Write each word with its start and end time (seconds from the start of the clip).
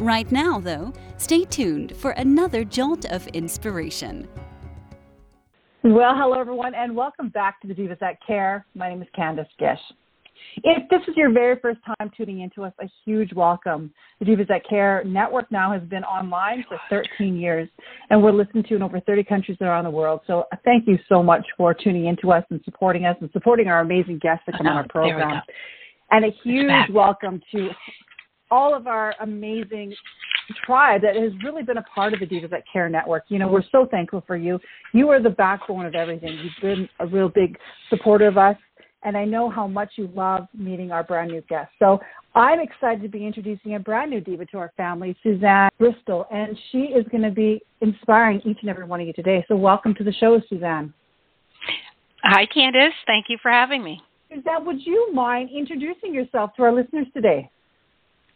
Right 0.00 0.32
now, 0.32 0.58
though, 0.58 0.94
stay 1.18 1.44
tuned 1.44 1.94
for 1.94 2.12
another 2.12 2.64
jolt 2.64 3.04
of 3.12 3.26
inspiration. 3.28 4.26
Well, 5.84 6.14
hello, 6.16 6.40
everyone, 6.40 6.74
and 6.74 6.96
welcome 6.96 7.28
back 7.28 7.60
to 7.60 7.68
the 7.68 7.74
Divas 7.74 7.98
That 7.98 8.16
Care. 8.26 8.64
My 8.74 8.88
name 8.88 9.02
is 9.02 9.08
Candace 9.14 9.46
Gish. 9.58 9.78
If 10.64 10.88
this 10.88 11.00
is 11.06 11.14
your 11.18 11.30
very 11.30 11.58
first 11.60 11.80
time 11.84 12.10
tuning 12.16 12.40
into 12.40 12.64
us, 12.64 12.72
a 12.80 12.88
huge 13.04 13.34
welcome. 13.34 13.92
The 14.20 14.24
Divas 14.24 14.48
That 14.48 14.66
Care 14.66 15.04
network 15.04 15.52
now 15.52 15.70
has 15.70 15.82
been 15.82 16.04
online 16.04 16.64
for 16.66 16.80
13 16.88 17.36
years, 17.36 17.68
and 18.08 18.22
we're 18.22 18.32
listened 18.32 18.68
to 18.68 18.76
in 18.76 18.82
over 18.82 19.00
30 19.00 19.22
countries 19.24 19.58
around 19.60 19.84
the 19.84 19.90
world. 19.90 20.22
So 20.26 20.44
uh, 20.50 20.56
thank 20.64 20.88
you 20.88 20.98
so 21.10 21.22
much 21.22 21.44
for 21.58 21.74
tuning 21.74 22.06
into 22.06 22.32
us 22.32 22.44
and 22.48 22.58
supporting 22.64 23.04
us 23.04 23.16
and 23.20 23.28
supporting 23.34 23.68
our 23.68 23.80
amazing 23.80 24.18
guests 24.22 24.44
that 24.46 24.56
come 24.56 24.66
on 24.66 24.78
our 24.78 24.88
program. 24.88 25.42
And 26.10 26.24
a 26.24 26.30
huge 26.42 26.90
welcome 26.90 27.42
to 27.52 27.68
all 28.50 28.74
of 28.74 28.86
our 28.86 29.14
amazing 29.20 29.94
tribe 30.64 31.02
that 31.02 31.16
has 31.16 31.32
really 31.44 31.62
been 31.62 31.78
a 31.78 31.82
part 31.82 32.12
of 32.12 32.20
the 32.20 32.26
Divas 32.26 32.50
That 32.50 32.64
Care 32.70 32.88
Network. 32.88 33.24
You 33.28 33.38
know, 33.38 33.48
we're 33.48 33.64
so 33.70 33.86
thankful 33.90 34.24
for 34.26 34.36
you. 34.36 34.58
You 34.92 35.08
are 35.10 35.22
the 35.22 35.30
backbone 35.30 35.86
of 35.86 35.94
everything. 35.94 36.38
You've 36.42 36.52
been 36.60 36.88
a 36.98 37.06
real 37.06 37.28
big 37.28 37.56
supporter 37.88 38.26
of 38.26 38.36
us, 38.36 38.56
and 39.02 39.16
I 39.16 39.24
know 39.24 39.48
how 39.48 39.66
much 39.66 39.92
you 39.96 40.10
love 40.14 40.46
meeting 40.54 40.90
our 40.90 41.04
brand 41.04 41.30
new 41.30 41.42
guests. 41.42 41.72
So 41.78 42.00
I'm 42.34 42.60
excited 42.60 43.02
to 43.02 43.08
be 43.08 43.26
introducing 43.26 43.74
a 43.76 43.78
brand 43.78 44.10
new 44.10 44.20
diva 44.20 44.46
to 44.46 44.58
our 44.58 44.72
family, 44.76 45.16
Suzanne 45.22 45.70
Breistol, 45.80 46.26
and 46.32 46.56
she 46.70 46.78
is 46.78 47.06
going 47.10 47.22
to 47.22 47.30
be 47.30 47.62
inspiring 47.80 48.40
each 48.44 48.58
and 48.60 48.70
every 48.70 48.84
one 48.84 49.00
of 49.00 49.06
you 49.06 49.12
today. 49.12 49.44
So 49.48 49.56
welcome 49.56 49.94
to 49.94 50.04
the 50.04 50.12
show, 50.12 50.40
Suzanne. 50.48 50.92
Hi, 52.22 52.46
Candace. 52.52 52.94
Thank 53.06 53.26
you 53.28 53.38
for 53.40 53.50
having 53.50 53.82
me. 53.82 54.00
Suzanne, 54.28 54.64
would 54.66 54.84
you 54.84 55.12
mind 55.12 55.50
introducing 55.54 56.14
yourself 56.14 56.50
to 56.56 56.62
our 56.62 56.72
listeners 56.72 57.06
today? 57.14 57.50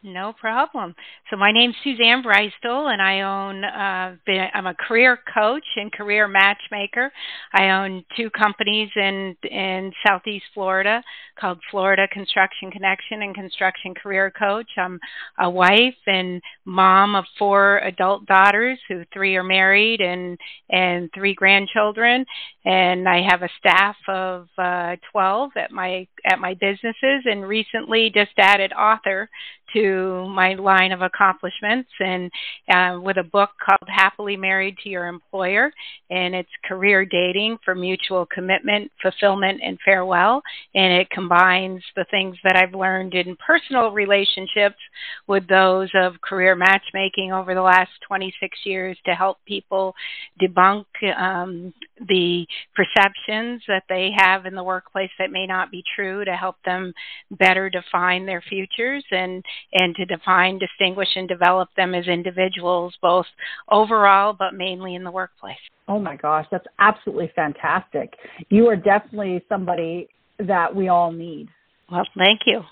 No 0.07 0.35
problem. 0.39 0.95
So 1.31 1.37
my 1.39 1.51
name's 1.51 1.77
Suzanne 1.83 2.23
Breistol, 2.23 2.93
and 2.93 3.01
I 3.01 3.23
own. 3.23 3.65
Uh, 3.65 4.17
been, 4.27 4.49
I'm 4.53 4.67
a 4.67 4.75
career 4.75 5.19
coach 5.33 5.65
and 5.77 5.91
career 5.91 6.29
matchmaker. 6.29 7.11
I 7.55 7.71
own 7.71 8.05
two 8.15 8.29
companies 8.29 8.91
in 8.97 9.35
in 9.51 9.93
Southeast 10.07 10.45
Florida 10.53 11.03
called 11.41 11.59
Florida 11.71 12.07
Construction 12.13 12.71
Connection 12.71 13.23
and 13.23 13.35
Construction 13.35 13.95
Career 13.95 14.31
Coach. 14.31 14.69
I'm 14.77 15.01
a 15.39 15.49
wife 15.49 15.97
and 16.07 16.43
mom 16.67 17.15
of 17.15 17.25
four 17.39 17.79
adult 17.79 18.27
daughters, 18.27 18.79
who 18.89 19.05
three 19.11 19.37
are 19.37 19.43
married 19.43 20.03
and 20.03 20.39
and 20.69 21.09
three 21.15 21.33
grandchildren. 21.33 22.27
And 22.65 23.09
I 23.09 23.21
have 23.29 23.43
a 23.43 23.49
staff 23.59 23.97
of 24.09 24.49
uh, 24.57 24.97
12 25.13 25.51
at 25.57 25.71
my 25.71 26.07
at 26.25 26.39
my 26.39 26.55
businesses, 26.55 27.25
and 27.25 27.47
recently 27.47 28.11
just 28.15 28.33
added 28.39 28.73
author 28.73 29.29
to 29.75 30.29
my 30.29 30.55
line 30.55 30.93
of 30.93 31.03
accomplishments 31.03 31.91
and 32.01 32.31
uh, 32.73 32.99
with 33.01 33.17
a 33.19 33.23
book 33.23 33.51
called 33.65 33.89
Happily 33.89 34.37
Married 34.37 34.77
to 34.83 34.89
Your 34.89 35.07
Employer. 35.07 35.73
And 36.11 36.35
it's 36.35 36.49
career 36.65 37.05
dating 37.05 37.59
for 37.65 37.75
mutual 37.75 38.27
commitment, 38.27 38.91
fulfillment, 39.03 39.61
and 39.63 39.79
farewell. 39.85 40.43
And 40.75 40.93
it 40.95 41.11
combines 41.11 41.83
the 41.97 42.07
things 42.11 42.37
that 42.45 42.57
I've 42.57 42.75
learned 42.75 43.15
in 43.15 43.37
personal 43.37 43.91
relationships 43.91 44.79
with 45.27 45.47
those 45.49 45.91
of 45.95 46.21
career 46.21 46.55
matchmaking 46.55 47.33
over 47.33 47.55
the 47.55 47.63
last 47.63 47.91
26 48.07 48.57
years 48.65 48.97
to 49.07 49.15
help 49.15 49.39
people 49.47 49.95
debunk 50.41 50.85
um, 51.19 51.73
the 52.09 52.47
perceptions 52.75 53.63
that 53.69 53.85
they 53.89 54.11
have 54.17 54.47
in 54.47 54.55
the 54.55 54.63
workplace 54.63 55.11
that 55.19 55.31
may 55.31 55.47
not 55.47 55.71
be 55.71 55.83
true 55.95 56.25
to 56.25 56.33
help 56.33 56.57
them 56.65 56.93
better 57.31 57.71
define 57.71 58.27
their 58.27 58.43
futures 58.49 59.05
and 59.11 59.45
and 59.73 59.95
to 59.97 60.05
define, 60.05 60.59
distinguish, 60.59 61.09
and 61.17 61.29
develop 61.29 61.69
them 61.77 61.95
as 61.95 62.07
individuals, 62.07 62.95
both 63.01 63.27
overall 63.71 64.33
but 64.33 64.55
mainly 64.55 64.95
in 64.95 65.05
the 65.05 65.11
workplace. 65.11 65.57
Oh 65.89 65.99
my 65.99 66.17
gosh, 66.17 66.47
that's 66.51 66.67
absolutely 66.79 67.31
fantastic. 67.35 68.15
You 68.49 68.69
are 68.69 68.77
definitely 68.77 69.45
somebody 69.49 70.09
that 70.39 70.75
we 70.75 70.89
all 70.89 71.13
need. 71.13 71.49
Well, 71.91 72.05
thank 72.17 72.41
you. 72.47 72.63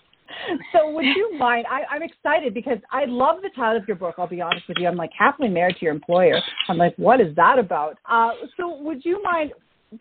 So, 0.72 0.90
would 0.92 1.04
you 1.04 1.34
mind? 1.38 1.66
I, 1.70 1.82
I'm 1.94 2.02
excited 2.02 2.54
because 2.54 2.78
I 2.90 3.04
love 3.06 3.42
the 3.42 3.50
title 3.54 3.80
of 3.80 3.86
your 3.86 3.96
book. 3.96 4.14
I'll 4.18 4.26
be 4.26 4.40
honest 4.40 4.66
with 4.68 4.78
you. 4.80 4.88
I'm 4.88 4.96
like 4.96 5.10
happily 5.16 5.48
married 5.48 5.76
to 5.76 5.84
your 5.84 5.94
employer. 5.94 6.40
I'm 6.68 6.78
like, 6.78 6.94
what 6.96 7.20
is 7.20 7.34
that 7.36 7.58
about? 7.58 7.98
Uh, 8.08 8.32
so, 8.56 8.80
would 8.80 9.04
you 9.04 9.22
mind 9.22 9.52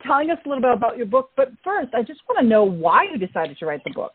telling 0.06 0.32
us 0.32 0.38
a 0.46 0.50
little 0.50 0.62
bit 0.62 0.74
about 0.74 0.98
your 0.98 1.06
book? 1.06 1.32
But 1.36 1.52
first, 1.64 1.94
I 1.94 2.02
just 2.02 2.22
want 2.30 2.42
to 2.42 2.48
know 2.48 2.64
why 2.64 3.06
you 3.12 3.18
decided 3.18 3.58
to 3.60 3.66
write 3.66 3.84
the 3.84 3.92
book. 3.92 4.14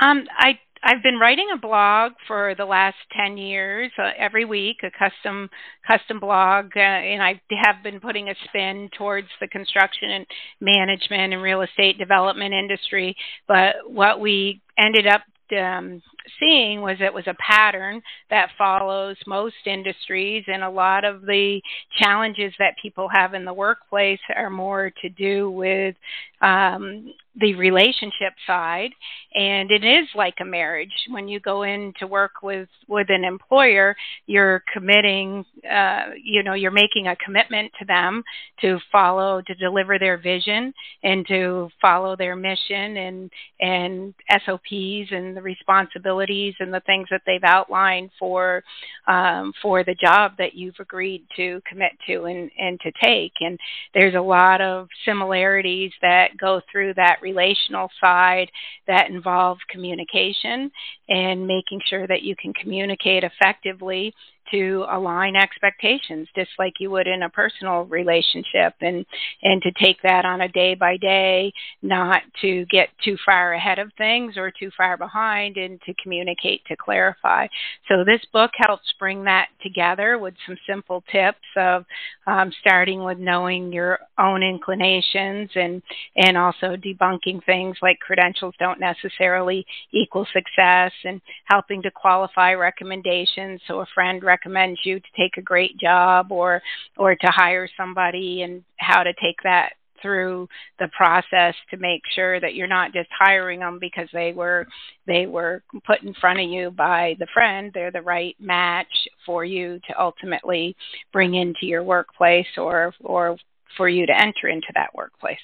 Um, 0.00 0.24
I 0.36 0.58
I've 0.84 1.02
been 1.02 1.18
writing 1.18 1.48
a 1.54 1.58
blog 1.58 2.12
for 2.26 2.54
the 2.56 2.64
last 2.64 2.96
10 3.16 3.36
years, 3.36 3.92
uh, 3.98 4.10
every 4.18 4.44
week, 4.44 4.78
a 4.82 4.90
custom 4.90 5.48
custom 5.88 6.18
blog, 6.18 6.70
uh, 6.76 6.80
and 6.80 7.22
I 7.22 7.40
have 7.64 7.84
been 7.84 8.00
putting 8.00 8.28
a 8.28 8.34
spin 8.48 8.90
towards 8.98 9.28
the 9.40 9.46
construction 9.46 10.10
and 10.10 10.26
management 10.60 11.34
and 11.34 11.42
real 11.42 11.62
estate 11.62 11.98
development 11.98 12.52
industry. 12.52 13.14
But 13.46 13.76
what 13.86 14.18
we 14.18 14.60
ended 14.76 15.06
up 15.06 15.22
um, 15.52 16.02
seeing 16.38 16.80
was 16.80 16.96
it 17.00 17.12
was 17.12 17.26
a 17.26 17.34
pattern 17.34 18.02
that 18.30 18.50
follows 18.56 19.16
most 19.26 19.54
industries, 19.66 20.44
and 20.46 20.62
a 20.62 20.70
lot 20.70 21.04
of 21.04 21.22
the 21.22 21.60
challenges 21.98 22.52
that 22.58 22.74
people 22.80 23.08
have 23.08 23.34
in 23.34 23.44
the 23.44 23.52
workplace 23.52 24.20
are 24.34 24.50
more 24.50 24.92
to 25.02 25.08
do 25.08 25.50
with 25.50 25.94
um, 26.40 27.12
the 27.40 27.54
relationship 27.54 28.34
side 28.46 28.90
and 29.34 29.70
it 29.70 29.84
is 29.84 30.06
like 30.14 30.34
a 30.40 30.44
marriage. 30.44 30.92
When 31.08 31.28
you 31.28 31.40
go 31.40 31.62
in 31.62 31.92
to 31.98 32.06
work 32.06 32.42
with 32.42 32.68
with 32.88 33.06
an 33.08 33.24
employer 33.24 33.96
you're 34.26 34.62
committing 34.72 35.44
uh, 35.70 36.10
you 36.22 36.42
know 36.42 36.54
you're 36.54 36.70
making 36.70 37.06
a 37.06 37.16
commitment 37.16 37.72
to 37.78 37.84
them 37.86 38.22
to 38.60 38.78
follow 38.90 39.42
to 39.46 39.54
deliver 39.54 39.98
their 39.98 40.18
vision 40.18 40.72
and 41.02 41.26
to 41.28 41.70
follow 41.80 42.16
their 42.16 42.36
mission 42.36 42.96
and 42.96 43.30
and 43.60 44.14
SOPs 44.44 45.10
and 45.10 45.36
the 45.36 45.42
responsibilities 45.42 46.54
and 46.60 46.72
the 46.72 46.82
things 46.86 47.08
that 47.10 47.22
they've 47.26 47.44
outlined 47.44 48.10
for 48.18 48.62
um, 49.06 49.52
for 49.62 49.84
the 49.84 49.94
job 49.94 50.32
that 50.38 50.54
you've 50.54 50.78
agreed 50.80 51.24
to 51.36 51.60
commit 51.68 51.92
to 52.06 52.24
and 52.24 52.50
and 52.58 52.78
to 52.80 52.92
take. 53.02 53.32
And 53.40 53.58
there's 53.94 54.14
a 54.14 54.20
lot 54.20 54.60
of 54.60 54.88
similarities 55.04 55.92
that 56.02 56.36
go 56.38 56.60
through 56.70 56.94
that 56.94 57.18
relational 57.22 57.88
side 58.00 58.50
that 58.86 59.08
involves 59.10 59.60
communication 59.70 60.70
and 61.08 61.46
making 61.46 61.80
sure 61.88 62.06
that 62.06 62.22
you 62.22 62.34
can 62.36 62.52
communicate 62.52 63.24
effectively 63.24 64.12
to 64.52 64.84
align 64.90 65.34
expectations 65.34 66.28
just 66.36 66.50
like 66.58 66.74
you 66.78 66.90
would 66.90 67.06
in 67.06 67.22
a 67.22 67.28
personal 67.28 67.84
relationship 67.84 68.74
and 68.80 69.04
and 69.42 69.60
to 69.62 69.72
take 69.72 70.00
that 70.02 70.24
on 70.24 70.42
a 70.42 70.48
day 70.48 70.74
by 70.74 70.96
day 70.96 71.52
not 71.82 72.22
to 72.40 72.64
get 72.66 72.88
too 73.04 73.16
far 73.24 73.54
ahead 73.54 73.78
of 73.78 73.90
things 73.98 74.36
or 74.36 74.50
too 74.50 74.70
far 74.76 74.96
behind 74.96 75.56
and 75.56 75.80
to 75.82 75.94
communicate 76.02 76.64
to 76.66 76.76
clarify. 76.76 77.46
So 77.88 78.04
this 78.04 78.20
book 78.32 78.50
helps 78.56 78.92
bring 78.98 79.24
that 79.24 79.48
together 79.62 80.18
with 80.18 80.34
some 80.46 80.56
simple 80.68 81.02
tips 81.10 81.38
of 81.56 81.84
um, 82.26 82.52
starting 82.60 83.02
with 83.04 83.18
knowing 83.18 83.72
your 83.72 83.98
own 84.18 84.42
inclinations 84.42 85.50
and 85.54 85.82
and 86.16 86.36
also 86.36 86.76
debunking 86.76 87.44
things 87.44 87.76
like 87.82 87.98
credentials 87.98 88.54
don't 88.58 88.80
necessarily 88.80 89.64
equal 89.92 90.26
success 90.32 90.92
and 91.04 91.20
helping 91.46 91.82
to 91.82 91.90
qualify 91.90 92.52
recommendations 92.52 93.60
so 93.66 93.80
a 93.80 93.86
friend 93.94 94.22
recommends 94.22 94.41
you 94.84 95.00
to 95.00 95.06
take 95.16 95.36
a 95.36 95.42
great 95.42 95.78
job 95.78 96.32
or 96.32 96.62
or 96.96 97.14
to 97.14 97.26
hire 97.28 97.68
somebody 97.76 98.42
and 98.42 98.62
how 98.78 99.02
to 99.02 99.12
take 99.14 99.36
that 99.44 99.70
through 100.02 100.48
the 100.80 100.88
process 100.88 101.54
to 101.70 101.76
make 101.76 102.02
sure 102.14 102.40
that 102.40 102.54
you're 102.54 102.66
not 102.66 102.92
just 102.92 103.08
hiring 103.16 103.60
them 103.60 103.78
because 103.80 104.08
they 104.12 104.32
were 104.32 104.66
they 105.06 105.26
were 105.26 105.62
put 105.86 106.02
in 106.02 106.12
front 106.14 106.40
of 106.40 106.50
you 106.50 106.70
by 106.70 107.14
the 107.20 107.26
friend. 107.32 107.70
They're 107.72 107.92
the 107.92 108.02
right 108.02 108.36
match 108.40 108.92
for 109.24 109.44
you 109.44 109.78
to 109.88 110.00
ultimately 110.00 110.76
bring 111.12 111.34
into 111.34 111.66
your 111.66 111.84
workplace 111.84 112.46
or 112.58 112.92
or 113.00 113.36
for 113.76 113.88
you 113.88 114.04
to 114.06 114.12
enter 114.12 114.48
into 114.48 114.66
that 114.74 114.94
workplace. 114.94 115.38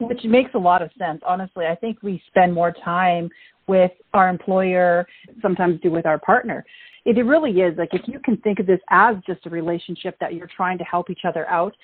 Which 0.00 0.24
makes 0.24 0.50
a 0.54 0.58
lot 0.58 0.82
of 0.82 0.90
sense. 0.98 1.22
Honestly 1.26 1.66
i 1.66 1.74
think 1.76 2.02
we 2.02 2.20
spend 2.28 2.52
more 2.52 2.74
time 2.84 3.30
with 3.66 3.92
our 4.12 4.28
employer, 4.28 5.06
sometimes 5.42 5.80
do 5.80 5.90
with 5.90 6.06
our 6.06 6.18
partner. 6.18 6.64
It, 7.04 7.16
really 7.24 7.60
is 7.60 7.76
like 7.76 7.90
if 7.92 8.02
you 8.06 8.18
can 8.18 8.36
think 8.38 8.60
of 8.60 8.66
this 8.66 8.80
as 8.90 9.16
just 9.26 9.44
a 9.46 9.50
relationship 9.50 10.16
that 10.20 10.34
you're 10.34 10.48
trying 10.54 10.78
to 10.78 10.84
help 10.84 11.10
each 11.10 11.24
other 11.26 11.46
out, 11.48 11.74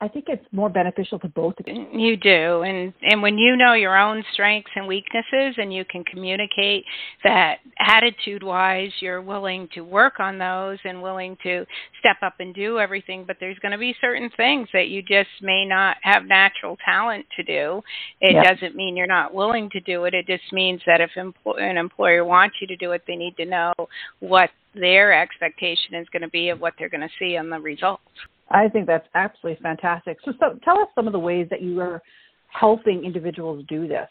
I 0.00 0.06
think 0.06 0.26
it's 0.28 0.44
more 0.52 0.68
beneficial 0.68 1.18
to 1.18 1.28
both 1.28 1.54
of 1.58 1.66
you. 1.66 1.74
Mm, 1.74 2.00
you 2.00 2.16
do, 2.16 2.62
and 2.62 2.92
and 3.02 3.20
when 3.20 3.36
you 3.36 3.56
know 3.56 3.72
your 3.72 3.98
own 3.98 4.22
strengths 4.32 4.70
and 4.76 4.86
weaknesses, 4.86 5.56
and 5.56 5.74
you 5.74 5.84
can 5.84 6.04
communicate 6.04 6.84
that 7.24 7.56
attitude-wise, 7.80 8.92
you're 9.00 9.20
willing 9.20 9.68
to 9.74 9.80
work 9.80 10.20
on 10.20 10.38
those 10.38 10.78
and 10.84 11.02
willing 11.02 11.36
to 11.42 11.66
step 11.98 12.16
up 12.22 12.34
and 12.38 12.54
do 12.54 12.78
everything. 12.78 13.24
But 13.26 13.38
there's 13.40 13.58
going 13.58 13.72
to 13.72 13.78
be 13.78 13.92
certain 14.00 14.30
things 14.36 14.68
that 14.72 14.86
you 14.86 15.02
just 15.02 15.30
may 15.42 15.64
not 15.64 15.96
have 16.02 16.26
natural 16.26 16.76
talent 16.84 17.26
to 17.36 17.42
do. 17.42 17.82
It 18.20 18.34
yep. 18.34 18.44
doesn't 18.44 18.76
mean 18.76 18.96
you're 18.96 19.08
not 19.08 19.34
willing 19.34 19.68
to 19.70 19.80
do 19.80 20.04
it. 20.04 20.14
It 20.14 20.28
just 20.28 20.52
means 20.52 20.80
that 20.86 21.00
if 21.00 21.10
empl- 21.16 21.60
an 21.60 21.76
employer 21.76 22.24
wants 22.24 22.56
you 22.60 22.68
to 22.68 22.76
do 22.76 22.92
it, 22.92 23.02
they 23.08 23.16
need 23.16 23.36
to 23.38 23.44
know 23.44 23.72
what 24.20 24.50
their 24.74 25.12
expectation 25.12 25.94
is 25.94 26.06
going 26.12 26.22
to 26.22 26.28
be 26.28 26.50
of 26.50 26.60
what 26.60 26.74
they're 26.78 26.88
going 26.88 27.00
to 27.00 27.08
see 27.18 27.36
on 27.36 27.50
the 27.50 27.58
results. 27.58 28.02
I 28.50 28.68
think 28.68 28.86
that's 28.86 29.06
absolutely 29.14 29.62
fantastic. 29.62 30.18
So, 30.24 30.32
so 30.40 30.58
tell 30.64 30.80
us 30.80 30.88
some 30.94 31.06
of 31.06 31.12
the 31.12 31.18
ways 31.18 31.46
that 31.50 31.62
you 31.62 31.80
are 31.80 32.02
helping 32.48 33.04
individuals 33.04 33.64
do 33.68 33.86
this. 33.86 34.08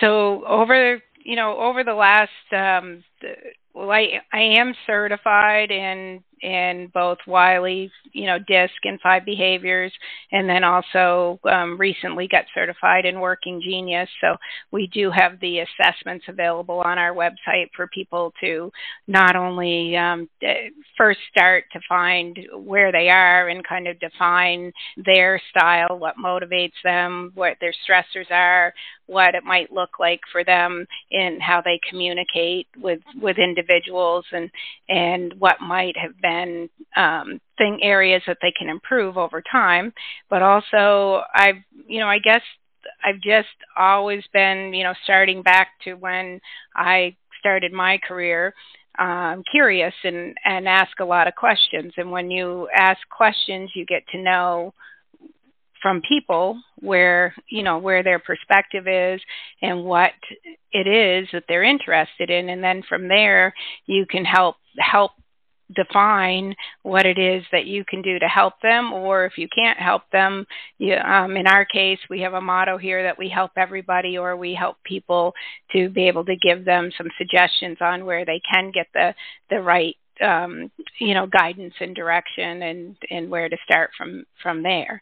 So 0.00 0.44
over 0.46 1.00
you 1.24 1.36
know 1.36 1.58
over 1.58 1.82
the 1.84 1.94
last 1.94 2.30
um, 2.52 3.02
well, 3.74 3.90
I 3.90 4.20
I 4.32 4.40
am 4.40 4.74
certified 4.86 5.70
in 5.70 6.22
in 6.42 6.90
both 6.92 7.18
Wiley, 7.26 7.90
you 8.12 8.26
know, 8.26 8.38
DISC 8.38 8.74
and 8.84 9.00
five 9.00 9.24
behaviors, 9.24 9.92
and 10.32 10.48
then 10.48 10.64
also 10.64 11.40
um, 11.50 11.78
recently 11.78 12.28
got 12.28 12.44
certified 12.54 13.04
in 13.06 13.20
Working 13.20 13.60
Genius. 13.62 14.08
So 14.20 14.36
we 14.70 14.88
do 14.88 15.10
have 15.10 15.40
the 15.40 15.60
assessments 15.60 16.26
available 16.28 16.80
on 16.80 16.98
our 16.98 17.14
website 17.14 17.70
for 17.74 17.86
people 17.88 18.32
to 18.40 18.70
not 19.06 19.36
only 19.36 19.96
um, 19.96 20.28
first 20.96 21.20
start 21.30 21.64
to 21.72 21.80
find 21.88 22.38
where 22.54 22.92
they 22.92 23.08
are 23.08 23.48
and 23.48 23.66
kind 23.66 23.88
of 23.88 23.98
define 24.00 24.72
their 25.04 25.40
style, 25.50 25.98
what 25.98 26.16
motivates 26.22 26.72
them, 26.84 27.32
what 27.34 27.56
their 27.60 27.72
stressors 27.88 28.30
are, 28.30 28.74
what 29.06 29.34
it 29.34 29.44
might 29.44 29.72
look 29.72 29.98
like 30.00 30.20
for 30.32 30.44
them 30.44 30.84
in 31.10 31.38
how 31.40 31.62
they 31.64 31.78
communicate 31.88 32.66
with 32.76 32.98
with 33.22 33.38
individuals 33.38 34.24
and 34.32 34.50
and 34.88 35.32
what 35.38 35.60
might 35.60 35.96
have 35.96 36.20
been 36.20 36.25
um, 36.96 37.40
thing 37.58 37.80
areas 37.82 38.22
that 38.26 38.38
they 38.42 38.52
can 38.58 38.68
improve 38.68 39.16
over 39.16 39.42
time. 39.50 39.92
But 40.30 40.42
also, 40.42 41.22
I've 41.34 41.62
you 41.86 42.00
know 42.00 42.08
I 42.08 42.18
guess 42.18 42.42
I've 43.04 43.20
just 43.20 43.48
always 43.76 44.24
been 44.32 44.72
you 44.74 44.84
know 44.84 44.94
starting 45.04 45.42
back 45.42 45.68
to 45.84 45.94
when 45.94 46.40
I 46.74 47.16
started 47.40 47.72
my 47.72 47.98
career 48.06 48.54
um, 48.98 49.42
curious 49.50 49.94
and 50.04 50.34
and 50.44 50.68
ask 50.68 51.00
a 51.00 51.04
lot 51.04 51.28
of 51.28 51.34
questions. 51.34 51.92
And 51.96 52.10
when 52.10 52.30
you 52.30 52.68
ask 52.74 52.98
questions, 53.10 53.70
you 53.74 53.84
get 53.84 54.02
to 54.12 54.22
know 54.22 54.72
from 55.82 56.00
people 56.08 56.58
where 56.80 57.34
you 57.50 57.62
know 57.62 57.78
where 57.78 58.02
their 58.02 58.18
perspective 58.18 58.88
is 58.88 59.20
and 59.62 59.84
what 59.84 60.12
it 60.72 60.86
is 60.86 61.28
that 61.32 61.44
they're 61.48 61.62
interested 61.62 62.30
in 62.30 62.48
and 62.48 62.64
then 62.64 62.82
from 62.88 63.08
there 63.08 63.54
you 63.86 64.06
can 64.08 64.24
help 64.24 64.56
help 64.78 65.12
define 65.74 66.54
what 66.82 67.06
it 67.06 67.18
is 67.18 67.44
that 67.50 67.66
you 67.66 67.84
can 67.84 68.00
do 68.02 68.18
to 68.18 68.26
help 68.26 68.54
them 68.62 68.92
or 68.92 69.24
if 69.24 69.36
you 69.36 69.48
can't 69.48 69.78
help 69.78 70.02
them 70.12 70.46
you, 70.78 70.94
um, 70.94 71.36
in 71.36 71.46
our 71.46 71.64
case 71.64 71.98
we 72.08 72.20
have 72.20 72.34
a 72.34 72.40
motto 72.40 72.78
here 72.78 73.02
that 73.02 73.18
we 73.18 73.28
help 73.28 73.50
everybody 73.56 74.16
or 74.16 74.36
we 74.36 74.54
help 74.54 74.76
people 74.84 75.32
to 75.72 75.88
be 75.88 76.06
able 76.06 76.24
to 76.24 76.36
give 76.36 76.64
them 76.64 76.90
some 76.96 77.08
suggestions 77.18 77.78
on 77.80 78.04
where 78.04 78.24
they 78.24 78.40
can 78.52 78.70
get 78.72 78.86
the 78.94 79.12
the 79.50 79.60
right 79.60 79.96
um, 80.22 80.70
you 80.98 81.14
know 81.14 81.26
guidance 81.26 81.74
and 81.80 81.94
direction 81.94 82.62
and 82.62 82.96
and 83.10 83.28
where 83.28 83.48
to 83.48 83.56
start 83.64 83.90
from 83.98 84.24
from 84.42 84.62
there 84.62 85.00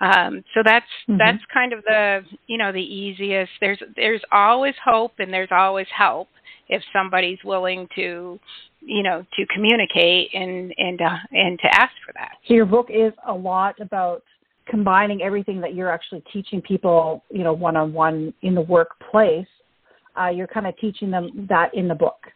um, 0.00 0.44
so 0.54 0.60
that's 0.64 0.86
mm-hmm. 1.08 1.18
that's 1.18 1.42
kind 1.52 1.72
of 1.72 1.82
the 1.84 2.20
you 2.46 2.56
know 2.56 2.72
the 2.72 2.78
easiest 2.78 3.50
there's 3.60 3.82
there's 3.96 4.22
always 4.32 4.74
hope 4.84 5.12
and 5.18 5.32
there's 5.32 5.50
always 5.50 5.86
help 5.96 6.28
if 6.68 6.82
somebody's 6.92 7.38
willing 7.44 7.88
to 7.94 8.38
you 8.84 9.02
know 9.02 9.24
to 9.36 9.46
communicate 9.46 10.30
and 10.34 10.74
and 10.78 11.00
uh, 11.00 11.16
and 11.32 11.58
to 11.60 11.66
ask 11.74 11.92
for 12.06 12.12
that. 12.14 12.32
So 12.46 12.54
your 12.54 12.66
book 12.66 12.88
is 12.90 13.12
a 13.26 13.32
lot 13.32 13.80
about 13.80 14.22
combining 14.66 15.22
everything 15.22 15.60
that 15.60 15.74
you're 15.74 15.90
actually 15.90 16.22
teaching 16.32 16.60
people 16.62 17.24
you 17.30 17.44
know 17.44 17.52
one 17.52 17.76
on 17.76 17.92
one 17.92 18.32
in 18.42 18.54
the 18.54 18.62
workplace. 18.62 19.46
Uh, 20.18 20.28
you're 20.28 20.46
kind 20.46 20.66
of 20.66 20.76
teaching 20.78 21.10
them 21.10 21.46
that 21.48 21.74
in 21.74 21.88
the 21.88 21.94
book 21.94 22.28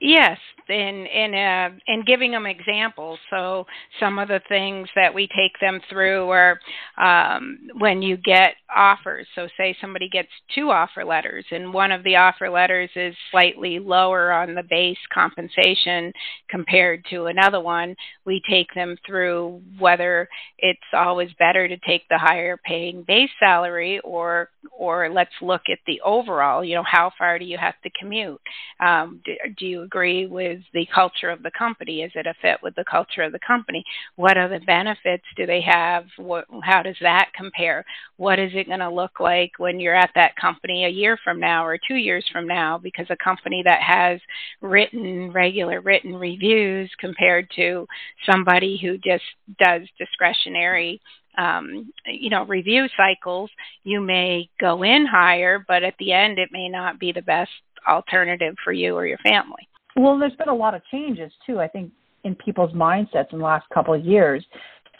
Yes, 0.00 0.38
and 0.68 1.06
and 1.06 1.34
uh, 1.34 1.76
and 1.86 2.06
giving 2.06 2.32
them 2.32 2.46
examples. 2.46 3.18
So 3.30 3.66
some 3.98 4.18
of 4.18 4.28
the 4.28 4.40
things 4.48 4.88
that 4.94 5.12
we 5.12 5.26
take 5.28 5.58
them 5.60 5.80
through 5.88 6.28
are 6.28 6.60
um, 6.98 7.58
when 7.78 8.02
you 8.02 8.16
get 8.16 8.54
offers. 8.74 9.26
So 9.34 9.48
say 9.56 9.76
somebody 9.80 10.08
gets 10.08 10.28
two 10.54 10.70
offer 10.70 11.04
letters, 11.04 11.44
and 11.50 11.72
one 11.72 11.92
of 11.92 12.04
the 12.04 12.16
offer 12.16 12.50
letters 12.50 12.90
is 12.94 13.14
slightly 13.30 13.78
lower 13.78 14.32
on 14.32 14.54
the 14.54 14.62
base 14.62 14.98
compensation 15.12 16.12
compared 16.48 17.04
to 17.10 17.26
another 17.26 17.60
one. 17.60 17.96
We 18.24 18.42
take 18.48 18.72
them 18.74 18.96
through 19.06 19.62
whether 19.78 20.28
it's 20.58 20.80
always 20.92 21.30
better 21.38 21.68
to 21.68 21.76
take 21.78 22.02
the 22.08 22.18
higher 22.18 22.58
paying 22.64 23.04
base 23.06 23.30
salary, 23.40 24.00
or 24.00 24.50
or 24.76 25.08
let's 25.10 25.30
look 25.40 25.62
at 25.70 25.78
the 25.86 26.00
overall. 26.04 26.64
You 26.64 26.76
know, 26.76 26.84
how 26.84 27.10
far 27.18 27.38
do 27.38 27.44
you 27.44 27.58
have 27.58 27.74
to 27.82 27.90
commute? 27.98 28.40
Um, 28.80 29.20
do, 29.24 29.32
do 29.58 29.66
you 29.66 29.82
agree 29.82 30.26
with 30.26 30.60
the 30.72 30.86
culture 30.94 31.30
of 31.30 31.42
the 31.42 31.50
company? 31.56 32.02
Is 32.02 32.12
it 32.14 32.26
a 32.26 32.34
fit 32.42 32.58
with 32.62 32.74
the 32.74 32.84
culture 32.90 33.22
of 33.22 33.32
the 33.32 33.40
company? 33.46 33.84
What 34.16 34.36
other 34.36 34.60
benefits 34.66 35.24
do 35.36 35.46
they 35.46 35.60
have? 35.62 36.04
What, 36.16 36.46
how 36.62 36.82
does 36.82 36.96
that 37.00 37.30
compare? 37.34 37.84
What 38.16 38.38
is 38.38 38.52
it 38.54 38.66
going 38.66 38.78
to 38.80 38.90
look 38.90 39.20
like 39.20 39.52
when 39.58 39.80
you're 39.80 39.94
at 39.94 40.10
that 40.14 40.36
company 40.36 40.84
a 40.84 40.88
year 40.88 41.18
from 41.22 41.40
now 41.40 41.64
or 41.64 41.78
two 41.78 41.96
years 41.96 42.24
from 42.32 42.46
now? 42.46 42.78
Because 42.78 43.06
a 43.10 43.16
company 43.16 43.62
that 43.64 43.80
has 43.82 44.20
written, 44.60 45.32
regular 45.32 45.80
written 45.80 46.14
reviews 46.14 46.90
compared 46.98 47.48
to 47.56 47.86
somebody 48.28 48.78
who 48.80 48.98
just 48.98 49.24
does 49.58 49.82
discretionary 49.98 51.00
um, 51.38 51.92
you 52.06 52.30
know 52.30 52.44
review 52.44 52.86
cycles 52.96 53.50
you 53.84 54.00
may 54.00 54.48
go 54.60 54.82
in 54.82 55.06
higher 55.06 55.64
but 55.66 55.82
at 55.82 55.94
the 55.98 56.12
end 56.12 56.38
it 56.38 56.48
may 56.52 56.68
not 56.68 56.98
be 56.98 57.12
the 57.12 57.22
best 57.22 57.50
alternative 57.88 58.54
for 58.62 58.72
you 58.72 58.94
or 58.94 59.06
your 59.06 59.18
family. 59.18 59.68
Well, 59.96 60.18
there's 60.18 60.34
been 60.34 60.48
a 60.48 60.54
lot 60.54 60.74
of 60.74 60.82
changes 60.90 61.32
too. 61.46 61.58
I 61.58 61.68
think 61.68 61.90
in 62.24 62.34
people's 62.34 62.72
mindsets 62.72 63.32
in 63.32 63.38
the 63.38 63.44
last 63.44 63.66
couple 63.72 63.94
of 63.94 64.04
years 64.04 64.44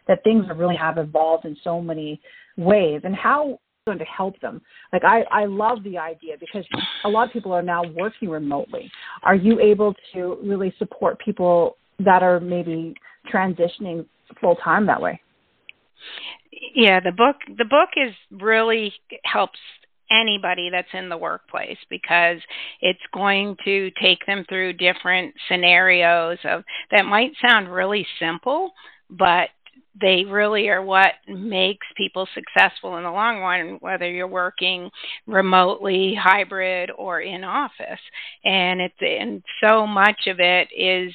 that 0.07 0.25
things 0.25 0.45
really 0.57 0.77
have 0.77 0.99
evolved 0.99 1.45
in 1.45 1.57
so 1.63 1.81
many 1.81 2.21
ways. 2.57 3.03
And 3.05 3.15
how 3.15 3.59
going 3.87 3.99
to 3.99 4.05
help 4.05 4.39
them? 4.41 4.61
Like 4.93 5.03
I, 5.05 5.23
I 5.31 5.47
love 5.47 5.83
the 5.85 5.99
idea 5.99 6.35
because 6.39 6.65
a 7.05 7.09
lot 7.09 7.27
of 7.27 7.33
people 7.33 7.53
are 7.53 7.63
now 7.63 7.83
working 7.97 8.29
remotely. 8.29 8.91
Are 9.23 9.35
you 9.35 9.61
able 9.61 9.95
to 10.15 10.39
really 10.43 10.75
support 10.79 11.19
people 11.21 11.77
that 12.01 12.23
are 12.23 12.41
maybe 12.41 12.95
transitioning 13.33 14.07
full 14.41 14.57
time 14.57 14.87
that 14.87 15.01
way? 15.01 15.21
Yeah, 16.75 17.01
the 17.01 17.13
book 17.13 17.37
the 17.57 17.65
book 17.65 17.91
is 17.97 18.15
really 18.31 18.93
helps 19.25 19.59
anybody 20.11 20.71
that's 20.71 20.89
in 20.95 21.09
the 21.09 21.17
workplace 21.17 21.77
because 21.91 22.39
it's 22.81 22.99
going 23.13 23.57
to 23.65 23.91
take 24.01 24.25
them 24.27 24.45
through 24.49 24.73
different 24.73 25.35
scenarios 25.51 26.39
of 26.45 26.65
that 26.91 27.05
might 27.05 27.33
sound 27.47 27.71
really 27.71 28.07
simple 28.19 28.73
but 29.11 29.51
they 30.01 30.25
really 30.25 30.69
are 30.69 30.83
what 30.83 31.13
makes 31.27 31.87
people 31.97 32.29
successful 32.35 32.97
in 32.97 33.05
the 33.05 33.11
long 33.11 33.41
run 33.41 33.79
whether 33.81 34.11
you're 34.11 34.27
working 34.27 34.91
remotely 35.27 36.17
hybrid 36.21 36.91
or 36.97 37.21
in 37.21 37.45
office. 37.45 38.01
And 38.45 38.81
it's 38.81 38.95
and 39.01 39.43
so 39.63 39.87
much 39.87 40.27
of 40.27 40.41
it 40.41 40.69
is 40.77 41.13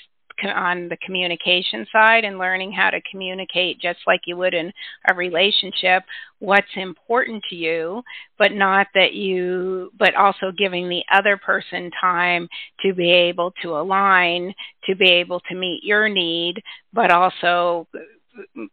on 0.49 0.89
the 0.89 0.97
communication 0.97 1.85
side 1.91 2.23
and 2.23 2.37
learning 2.37 2.71
how 2.71 2.89
to 2.89 3.01
communicate 3.09 3.79
just 3.79 3.99
like 4.07 4.21
you 4.25 4.37
would 4.37 4.53
in 4.53 4.71
a 5.09 5.13
relationship 5.13 6.03
what's 6.39 6.67
important 6.75 7.43
to 7.49 7.55
you 7.55 8.01
but 8.37 8.51
not 8.51 8.87
that 8.93 9.13
you 9.13 9.91
but 9.97 10.15
also 10.15 10.51
giving 10.57 10.89
the 10.89 11.03
other 11.11 11.37
person 11.37 11.89
time 11.99 12.47
to 12.81 12.93
be 12.93 13.11
able 13.11 13.51
to 13.61 13.69
align 13.69 14.53
to 14.85 14.95
be 14.95 15.09
able 15.09 15.39
to 15.41 15.55
meet 15.55 15.81
your 15.83 16.09
need 16.09 16.61
but 16.93 17.11
also 17.11 17.87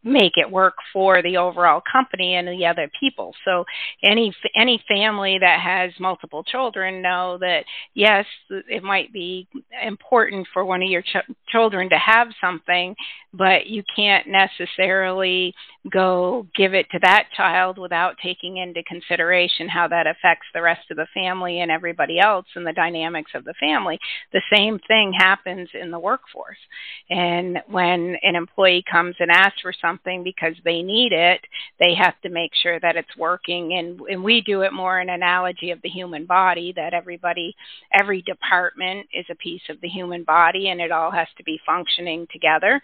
make 0.03 0.33
it 0.37 0.51
work 0.51 0.75
for 0.93 1.23
the 1.23 1.37
overall 1.37 1.83
company 1.91 2.35
and 2.37 2.49
the 2.49 2.67
other 2.67 2.91
people. 2.99 3.35
So 3.45 3.65
any 4.03 4.35
any 4.57 4.83
family 4.89 5.39
that 5.41 5.61
has 5.61 5.93
multiple 6.01 6.43
children 6.45 7.03
know 7.03 7.39
that 7.41 7.65
yes, 7.95 8.25
it 8.49 8.83
might 8.83 9.13
be 9.13 9.49
important 9.83 10.47
for 10.53 10.65
one 10.65 10.83
of 10.83 10.89
your 10.89 11.03
ch- 11.03 11.31
children 11.49 11.91
to 11.91 11.99
have 11.99 12.29
something, 12.41 12.95
but 13.35 13.67
you 13.67 13.83
can't 13.95 14.27
necessarily 14.29 15.55
go 15.91 16.47
give 16.57 16.75
it 16.75 16.87
to 16.91 16.99
that 17.03 17.29
child 17.37 17.79
without 17.79 18.17
taking 18.23 18.59
into 18.59 18.83
consideration 18.85 19.69
how 19.69 19.89
that 19.89 20.07
affects 20.07 20.47
the 20.55 20.63
rest 20.63 20.91
of 20.91 20.97
the 20.97 21.07
family 21.15 21.61
and 21.61 21.71
everybody 21.71 22.19
else 22.19 22.47
and 22.55 22.67
the 22.67 22.73
dynamics 22.73 23.33
of 23.35 23.45
the 23.45 23.55
family. 23.61 23.99
The 24.33 24.43
same 24.55 24.79
thing 24.89 25.13
happens 25.17 25.69
in 25.75 25.91
the 25.91 25.99
workforce. 25.99 26.59
And 27.09 27.59
when 27.69 28.17
an 28.23 28.37
employee 28.37 28.85
comes 28.91 29.17
and 29.19 29.31
asks 29.31 29.50
for 29.63 29.73
something 29.81 30.23
because 30.23 30.55
they 30.65 30.83
need 30.83 31.13
it, 31.13 31.41
they 31.79 31.95
have 31.95 32.21
to 32.23 32.29
make 32.29 32.53
sure 32.63 32.79
that 32.81 32.97
it's 32.97 33.17
working. 33.17 33.75
And, 33.75 34.01
and 34.01 34.23
we 34.23 34.41
do 34.41 34.63
it 34.63 34.73
more 34.73 35.01
in 35.01 35.09
analogy 35.09 35.71
of 35.71 35.81
the 35.83 35.89
human 35.89 36.27
body 36.27 36.73
that 36.77 36.95
everybody, 36.95 37.55
every 37.99 38.23
department 38.23 39.07
is 39.13 39.27
a 39.31 39.35
piece 39.35 39.63
of 39.69 39.81
the 39.81 39.89
human 39.89 40.25
body 40.25 40.69
and 40.69 40.81
it 40.81 40.93
all 40.93 41.11
has 41.11 41.29
to 41.39 41.45
be 41.45 41.61
functioning 41.65 42.27
together. 42.33 42.81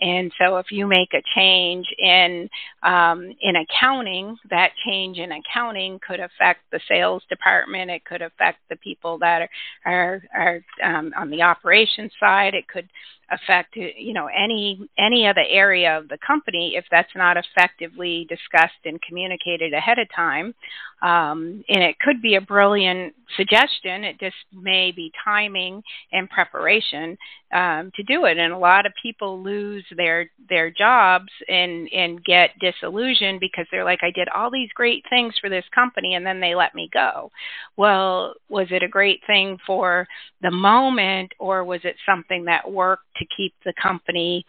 And 0.00 0.32
so 0.38 0.56
if 0.56 0.66
you 0.70 0.86
make 0.86 1.12
a 1.14 1.22
change 1.34 1.86
in 1.98 2.48
um, 2.82 3.34
in 3.40 3.56
accounting, 3.56 4.36
that 4.48 4.70
change 4.86 5.18
in 5.18 5.30
accounting 5.32 6.00
could 6.06 6.20
affect 6.20 6.60
the 6.72 6.80
sales 6.88 7.22
department. 7.28 7.90
It 7.90 8.04
could 8.04 8.22
affect 8.22 8.58
the 8.68 8.76
people 8.76 9.18
that 9.18 9.42
are 9.84 10.00
are, 10.00 10.22
are 10.34 10.60
um, 10.82 11.12
on 11.16 11.30
the 11.30 11.42
operations 11.42 12.12
side. 12.18 12.54
It 12.54 12.68
could 12.68 12.88
affect 13.30 13.76
you 13.76 14.12
know 14.12 14.26
any 14.26 14.88
any 14.98 15.26
other 15.26 15.44
area 15.48 15.96
of 15.96 16.08
the 16.08 16.18
company 16.26 16.74
if 16.76 16.84
that's 16.90 17.14
not 17.14 17.36
effectively 17.36 18.26
discussed 18.28 18.72
and 18.84 19.00
communicated 19.02 19.72
ahead 19.72 19.98
of 19.98 20.08
time 20.14 20.54
um, 21.02 21.64
and 21.68 21.82
it 21.82 21.98
could 21.98 22.20
be 22.20 22.34
a 22.34 22.40
brilliant 22.40 23.14
suggestion. 23.36 24.04
It 24.04 24.20
just 24.20 24.36
may 24.52 24.92
be 24.92 25.12
timing 25.24 25.82
and 26.12 26.28
preparation 26.28 27.16
um, 27.52 27.90
to 27.96 28.02
do 28.02 28.26
it. 28.26 28.38
And 28.38 28.52
a 28.52 28.58
lot 28.58 28.86
of 28.86 28.92
people 29.02 29.42
lose 29.42 29.84
their 29.96 30.30
their 30.48 30.70
jobs 30.70 31.30
and 31.48 31.88
and 31.92 32.24
get 32.24 32.50
disillusioned 32.60 33.40
because 33.40 33.66
they're 33.70 33.84
like 33.84 34.00
I 34.02 34.10
did 34.10 34.28
all 34.28 34.50
these 34.50 34.68
great 34.74 35.04
things 35.08 35.34
for 35.40 35.48
this 35.48 35.64
company 35.74 36.14
and 36.14 36.26
then 36.26 36.40
they 36.40 36.54
let 36.54 36.74
me 36.74 36.90
go. 36.92 37.30
Well 37.76 38.34
was 38.48 38.66
it 38.70 38.82
a 38.82 38.88
great 38.88 39.20
thing 39.26 39.58
for 39.66 40.06
the 40.42 40.50
moment 40.50 41.32
or 41.38 41.64
was 41.64 41.80
it 41.84 41.96
something 42.04 42.44
that 42.44 42.70
worked 42.70 43.06
to 43.16 43.26
keep 43.36 43.54
the 43.64 43.74
company 43.80 44.44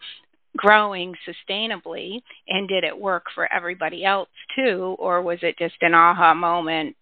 growing 0.56 1.14
sustainably 1.26 2.20
and 2.48 2.68
did 2.68 2.84
it 2.84 2.98
work 2.98 3.24
for 3.34 3.50
everybody 3.52 4.04
else 4.04 4.28
too 4.56 4.96
or 4.98 5.22
was 5.22 5.38
it 5.42 5.56
just 5.58 5.76
an 5.80 5.94
aha 5.94 6.34
moment 6.34 6.94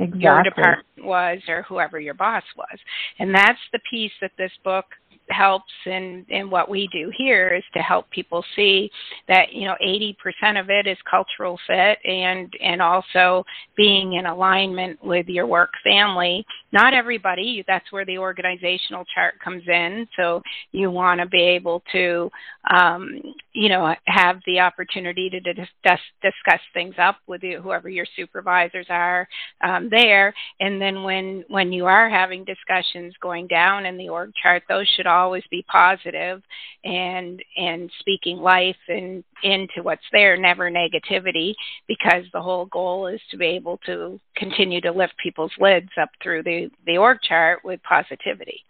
exactly. 0.00 0.20
your 0.22 0.42
department 0.42 0.86
was 1.04 1.38
or 1.48 1.62
whoever 1.62 2.00
your 2.00 2.14
boss 2.14 2.42
was 2.56 2.78
and 3.18 3.34
that's 3.34 3.58
the 3.72 3.80
piece 3.90 4.12
that 4.20 4.32
this 4.36 4.52
book 4.64 4.86
helps 5.30 5.72
in 5.86 6.24
in 6.28 6.50
what 6.50 6.68
we 6.68 6.88
do 6.92 7.12
here 7.16 7.54
is 7.54 7.64
to 7.74 7.80
help 7.80 8.10
people 8.10 8.44
see 8.56 8.90
that 9.28 9.52
you 9.52 9.66
know 9.66 9.74
80% 9.84 10.60
of 10.60 10.70
it 10.70 10.86
is 10.86 10.96
cultural 11.10 11.58
fit 11.66 11.98
and 12.04 12.52
and 12.60 12.80
also 12.80 13.44
being 13.76 14.14
in 14.14 14.26
alignment 14.26 15.02
with 15.04 15.26
your 15.28 15.46
work 15.46 15.70
family. 15.84 16.44
Not 16.72 16.94
everybody 16.94 17.64
that's 17.66 17.90
where 17.92 18.04
the 18.04 18.18
organizational 18.18 19.04
chart 19.14 19.34
comes 19.42 19.62
in. 19.66 20.06
So 20.16 20.42
you 20.72 20.90
want 20.90 21.20
to 21.20 21.26
be 21.26 21.42
able 21.42 21.82
to 21.92 22.30
um, 22.72 23.20
you 23.52 23.68
know 23.68 23.94
have 24.06 24.40
the 24.46 24.60
opportunity 24.60 25.30
to 25.30 25.40
discuss 25.40 26.00
discuss 26.22 26.60
things 26.74 26.94
up 26.98 27.16
with 27.26 27.42
you, 27.42 27.60
whoever 27.60 27.88
your 27.88 28.06
supervisors 28.16 28.86
are 28.88 29.28
um, 29.62 29.88
there. 29.90 30.34
And 30.60 30.80
then 30.80 31.02
when 31.02 31.44
when 31.48 31.72
you 31.72 31.86
are 31.86 32.08
having 32.08 32.44
discussions 32.44 33.14
going 33.20 33.46
down 33.46 33.86
in 33.86 33.96
the 33.96 34.08
org 34.08 34.32
chart 34.42 34.62
those 34.68 34.88
should 34.96 35.06
all 35.06 35.17
always 35.18 35.44
be 35.50 35.64
positive 35.70 36.42
and 36.84 37.42
and 37.56 37.90
speaking 38.00 38.38
life 38.38 38.76
and 38.88 39.24
into 39.42 39.82
what's 39.82 40.02
there, 40.12 40.36
never 40.36 40.70
negativity, 40.70 41.54
because 41.86 42.24
the 42.32 42.40
whole 42.40 42.66
goal 42.66 43.06
is 43.06 43.20
to 43.30 43.36
be 43.36 43.46
able 43.46 43.78
to 43.86 44.18
continue 44.36 44.80
to 44.80 44.92
lift 44.92 45.14
people's 45.22 45.52
lids 45.58 45.90
up 46.00 46.10
through 46.22 46.42
the, 46.42 46.70
the 46.86 46.96
org 46.96 47.18
chart 47.22 47.60
with 47.64 47.80
positivity 47.82 48.60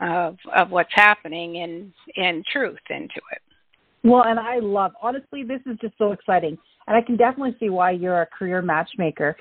of 0.00 0.36
of 0.54 0.70
what's 0.70 0.92
happening 0.92 1.58
and 1.58 1.92
and 2.16 2.44
truth 2.52 2.78
into 2.90 3.20
it. 3.32 3.42
Well, 4.02 4.24
and 4.24 4.38
I 4.38 4.58
love 4.58 4.92
honestly, 5.00 5.44
this 5.44 5.60
is 5.66 5.78
just 5.80 5.94
so 5.98 6.12
exciting, 6.12 6.58
and 6.86 6.96
I 6.96 7.00
can 7.00 7.16
definitely 7.16 7.56
see 7.60 7.70
why 7.70 7.92
you're 7.92 8.22
a 8.22 8.26
career 8.26 8.60
matchmaker. 8.60 9.36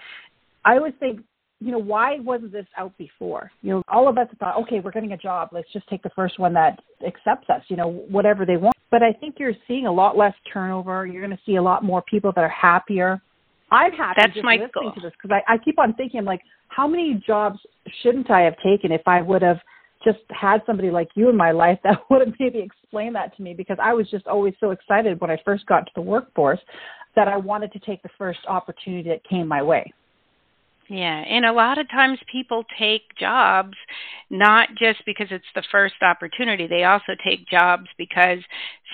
I 0.65 0.77
always 0.77 0.93
think 1.00 1.21
you 1.63 1.72
know, 1.72 1.79
why 1.79 2.20
wasn't 2.20 2.51
this 2.51 2.65
out 2.77 2.96
before? 2.98 3.50
You 3.62 3.72
know, 3.72 3.84
all 3.88 4.10
of 4.10 4.17
us 4.17 4.27
thought, 4.38 4.62
okay, 4.63 4.82
we're 4.82 4.91
getting 4.91 5.13
a 5.13 5.17
job. 5.17 5.50
Let's 5.53 5.72
just 5.72 5.88
take 5.88 6.03
the 6.03 6.10
first 6.13 6.38
one 6.38 6.53
that 6.53 6.79
accepts 7.08 7.50
us, 7.50 7.62
you 7.70 7.77
know, 7.77 8.05
whatever 8.10 8.46
they 8.46 8.58
want. 8.58 8.75
But 8.91 9.01
I 9.01 9.13
think 9.13 9.36
you're 9.39 9.53
seeing 9.65 9.88
a 9.88 9.91
lot 9.91 10.17
less 10.17 10.34
turnover. 10.51 11.08
You're 11.08 11.25
going 11.25 11.36
to 11.36 11.43
see 11.46 11.55
a 11.55 11.63
lot 11.63 11.84
more 11.84 12.01
people 12.01 12.34
that 12.36 12.41
are 12.41 12.50
happier. 12.50 13.22
I'm 13.72 13.93
happy 13.93 14.20
That's 14.22 14.34
just 14.34 14.43
my 14.43 14.55
listening 14.55 14.72
goal. 14.74 14.93
to 14.93 15.01
this 15.01 15.13
because 15.13 15.32
I, 15.48 15.53
I 15.53 15.58
keep 15.58 15.79
on 15.79 15.93
thinking, 15.93 16.20
I'm 16.20 16.25
like, 16.25 16.41
how 16.67 16.86
many 16.86 17.24
jobs 17.25 17.60
shouldn't 18.01 18.29
I 18.29 18.41
have 18.41 18.55
taken 18.58 18.91
if 18.91 19.01
I 19.08 19.22
would 19.22 19.41
have 19.41 19.60
just 20.03 20.20
had 20.29 20.62
somebody 20.65 20.91
like 20.91 21.08
you 21.15 21.29
in 21.29 21.38
my 21.38 21.51
life 21.51 21.79
that 21.86 21.98
would 22.10 22.27
have 22.27 22.36
maybe 22.39 22.60
explained 22.60 23.15
that 23.15 23.36
to 23.38 23.41
me 23.41 23.53
because 23.53 23.77
I 23.82 23.93
was 23.93 24.10
just 24.12 24.27
always 24.27 24.53
so 24.60 24.72
excited 24.72 25.22
when 25.22 25.32
I 25.32 25.38
first 25.46 25.65
got 25.65 25.86
to 25.86 25.91
the 25.96 26.01
workforce 26.01 26.60
that 27.15 27.27
I 27.29 27.38
wanted 27.38 27.72
to 27.72 27.79
take 27.79 28.03
the 28.03 28.10
first 28.17 28.39
opportunity 28.48 29.08
that 29.10 29.24
came 29.24 29.48
my 29.48 29.63
way. 29.63 29.91
Yeah, 30.90 31.24
and 31.28 31.46
a 31.46 31.54
lot 31.54 31.78
of 31.78 31.90
times 31.90 32.20
people 32.32 32.66
take 32.78 33.04
jobs 33.18 33.78
not 34.30 34.70
just 34.78 35.00
because 35.06 35.28
it's 35.32 35.46
the 35.56 35.63
first 35.72 35.96
opportunity. 36.02 36.68
They 36.68 36.84
also 36.84 37.13
take 37.25 37.48
jobs 37.48 37.88
because 37.98 38.40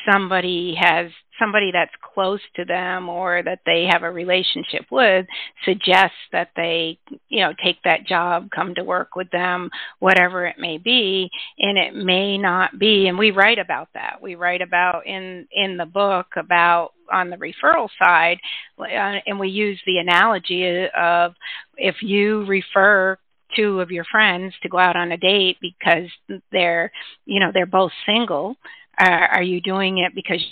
somebody 0.10 0.76
has 0.80 1.12
somebody 1.40 1.72
that's 1.72 1.92
close 2.14 2.42
to 2.56 2.66
them 2.66 3.10
or 3.10 3.42
that 3.44 3.62
they 3.66 3.88
have 3.90 4.04
a 4.04 4.12
relationship 4.12 4.86
with 4.92 5.26
suggests 5.64 6.18
that 6.32 6.50
they, 6.56 7.00
you 7.30 7.40
know, 7.40 7.54
take 7.64 7.78
that 7.86 8.06
job, 8.06 8.50
come 8.54 8.76
to 8.76 8.84
work 8.84 9.16
with 9.16 9.30
them, 9.32 9.70
whatever 10.00 10.46
it 10.46 10.58
may 10.60 10.78
be, 10.78 11.30
and 11.58 11.78
it 11.78 11.96
may 11.96 12.38
not 12.38 12.78
be 12.78 13.08
and 13.08 13.18
we 13.18 13.32
write 13.32 13.58
about 13.60 13.88
that. 13.94 14.20
We 14.22 14.36
write 14.36 14.62
about 14.62 15.08
in 15.08 15.48
in 15.52 15.78
the 15.78 15.86
book 15.86 16.28
about 16.36 16.92
on 17.12 17.30
the 17.30 17.38
referral 17.38 17.90
side 18.02 18.38
uh, 18.80 19.20
and 19.26 19.40
we 19.40 19.50
use 19.50 19.80
the 19.86 19.98
analogy 19.98 20.88
of 20.98 21.34
if 21.78 21.96
you 22.02 22.46
refer 22.46 23.18
two 23.56 23.82
of 23.82 23.92
your 23.92 24.06
friends 24.06 24.54
to 24.62 24.70
go 24.70 24.78
out 24.78 24.96
on 24.96 25.12
a 25.12 25.18
date 25.18 25.58
because 25.62 26.10
they're 26.52 26.92
you 27.26 27.40
know 27.40 27.52
they're 27.54 27.66
both 27.66 27.92
single 28.06 28.56
are, 29.00 29.28
are 29.28 29.44
you 29.44 29.62
doing 29.62 30.00
it 30.00 30.14
because 30.14 30.44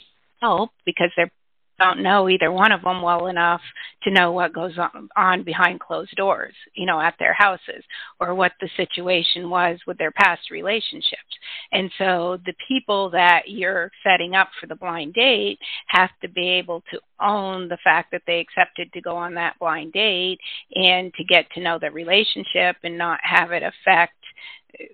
help 0.42 0.72
because 0.86 1.12
they're 1.16 1.32
don't 1.80 2.02
know 2.02 2.30
either 2.30 2.52
one 2.52 2.72
of 2.72 2.82
them 2.82 3.02
well 3.02 3.28
enough 3.28 3.62
to 4.04 4.12
know 4.12 4.32
what 4.32 4.54
goes 4.54 4.78
on, 5.16 5.44
behind 5.44 5.80
closed 5.80 6.16
doors, 6.16 6.54
you 6.74 6.86
know, 6.86 7.00
at 7.00 7.16
their 7.20 7.34
houses 7.34 7.84
or 8.20 8.36
what 8.36 8.54
the 8.60 8.70
situation 8.76 9.50
was 9.50 9.80
with 9.86 9.98
their 9.98 10.12
past 10.12 10.50
relationships. 10.52 11.22
And 11.72 11.92
so 11.98 12.38
the 12.46 12.54
people 12.68 13.10
that 13.12 13.44
you're 13.48 13.92
setting 14.04 14.36
up 14.36 14.50
for 14.60 14.68
the 14.68 14.76
blind 14.76 15.14
date 15.14 15.60
have 15.88 16.10
to 16.22 16.30
be 16.30 16.50
able 16.50 16.84
to 16.92 17.00
own 17.20 17.68
the 17.68 17.78
fact 17.84 18.12
that 18.12 18.22
they 18.28 18.40
accepted 18.40 18.92
to 18.94 19.02
go 19.02 19.16
on 19.16 19.34
that 19.36 19.58
blind 19.60 19.94
date 19.94 20.40
and 20.76 21.14
to 21.16 21.24
get 21.24 21.46
to 21.54 21.62
know 21.62 21.80
the 21.80 21.92
relationship 21.92 22.78
and 22.84 22.98
not 22.98 23.20
have 23.24 23.52
it 23.52 23.64
affect 23.64 24.14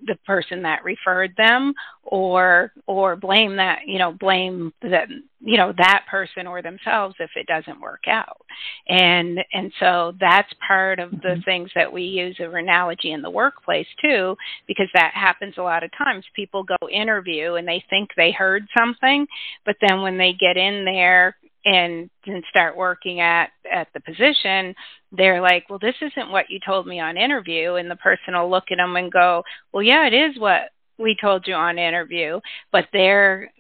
the 0.06 0.16
person 0.26 0.62
that 0.62 0.84
referred 0.84 1.34
them 1.36 1.74
or 2.04 2.72
or 2.88 3.16
blame 3.16 3.56
that 3.56 3.80
you 3.86 3.98
know 3.98 4.12
blame 4.12 4.72
that 4.82 5.08
you 5.40 5.58
know 5.58 5.74
that 5.78 6.06
person 6.10 6.48
or 6.48 6.62
themselves 6.62 7.16
if 7.20 7.32
it 7.36 7.48
doesn't 7.48 7.82
work 7.82 8.04
out 8.08 8.42
and 8.88 9.40
and 9.52 9.72
so 9.80 10.14
that's 10.20 10.52
part 10.66 11.00
of 11.00 11.12
the 11.12 11.18
mm-hmm. 11.18 11.42
things 11.42 11.70
that 11.76 11.92
we 11.92 12.04
use 12.04 12.38
of 12.40 12.54
analogy 12.54 13.12
in 13.12 13.22
the 13.22 13.30
workplace 13.30 13.88
too 14.02 14.36
because 14.68 14.88
that 14.94 15.12
happens 15.14 15.56
a 15.58 15.62
lot 15.62 15.84
of 15.84 15.92
times 15.98 16.24
people 16.36 16.64
go 16.64 16.78
interview 16.90 17.56
and 17.56 17.68
they 17.68 17.84
think 17.90 18.10
they 18.16 18.32
heard 18.32 18.66
something 18.78 19.26
but 19.66 19.76
then 19.82 20.02
when 20.02 20.18
they 20.18 20.34
get 20.34 20.56
in 20.56 20.86
there 20.86 21.36
and 21.66 22.10
and 22.26 22.44
start 22.50 22.76
working 22.76 23.22
at 23.22 23.50
at 23.72 23.88
the 23.94 24.00
position 24.02 24.74
they're 25.16 25.42
like 25.42 25.70
well 25.70 25.80
this 25.80 25.96
isn't 26.02 26.32
what 26.32 26.50
you 26.50 26.60
told 26.66 26.88
me 26.88 27.00
on 27.00 27.18
interview. 27.18 27.76
And 27.76 27.90
the 27.90 27.96
person 27.96 28.34
will 28.34 28.50
look 28.50 28.66
at 28.72 28.78
them 28.78 28.96
and 28.96 29.12
go 29.12 29.44
well 29.72 29.84
yeah 29.84 30.08
it 30.08 30.14
is 30.14 30.40
what 30.40 30.70
we 31.00 31.16
told 31.20 31.48
you 31.48 31.54
on 31.56 31.78
interview. 31.80 32.40
But 32.72 32.86
they're 32.94 33.52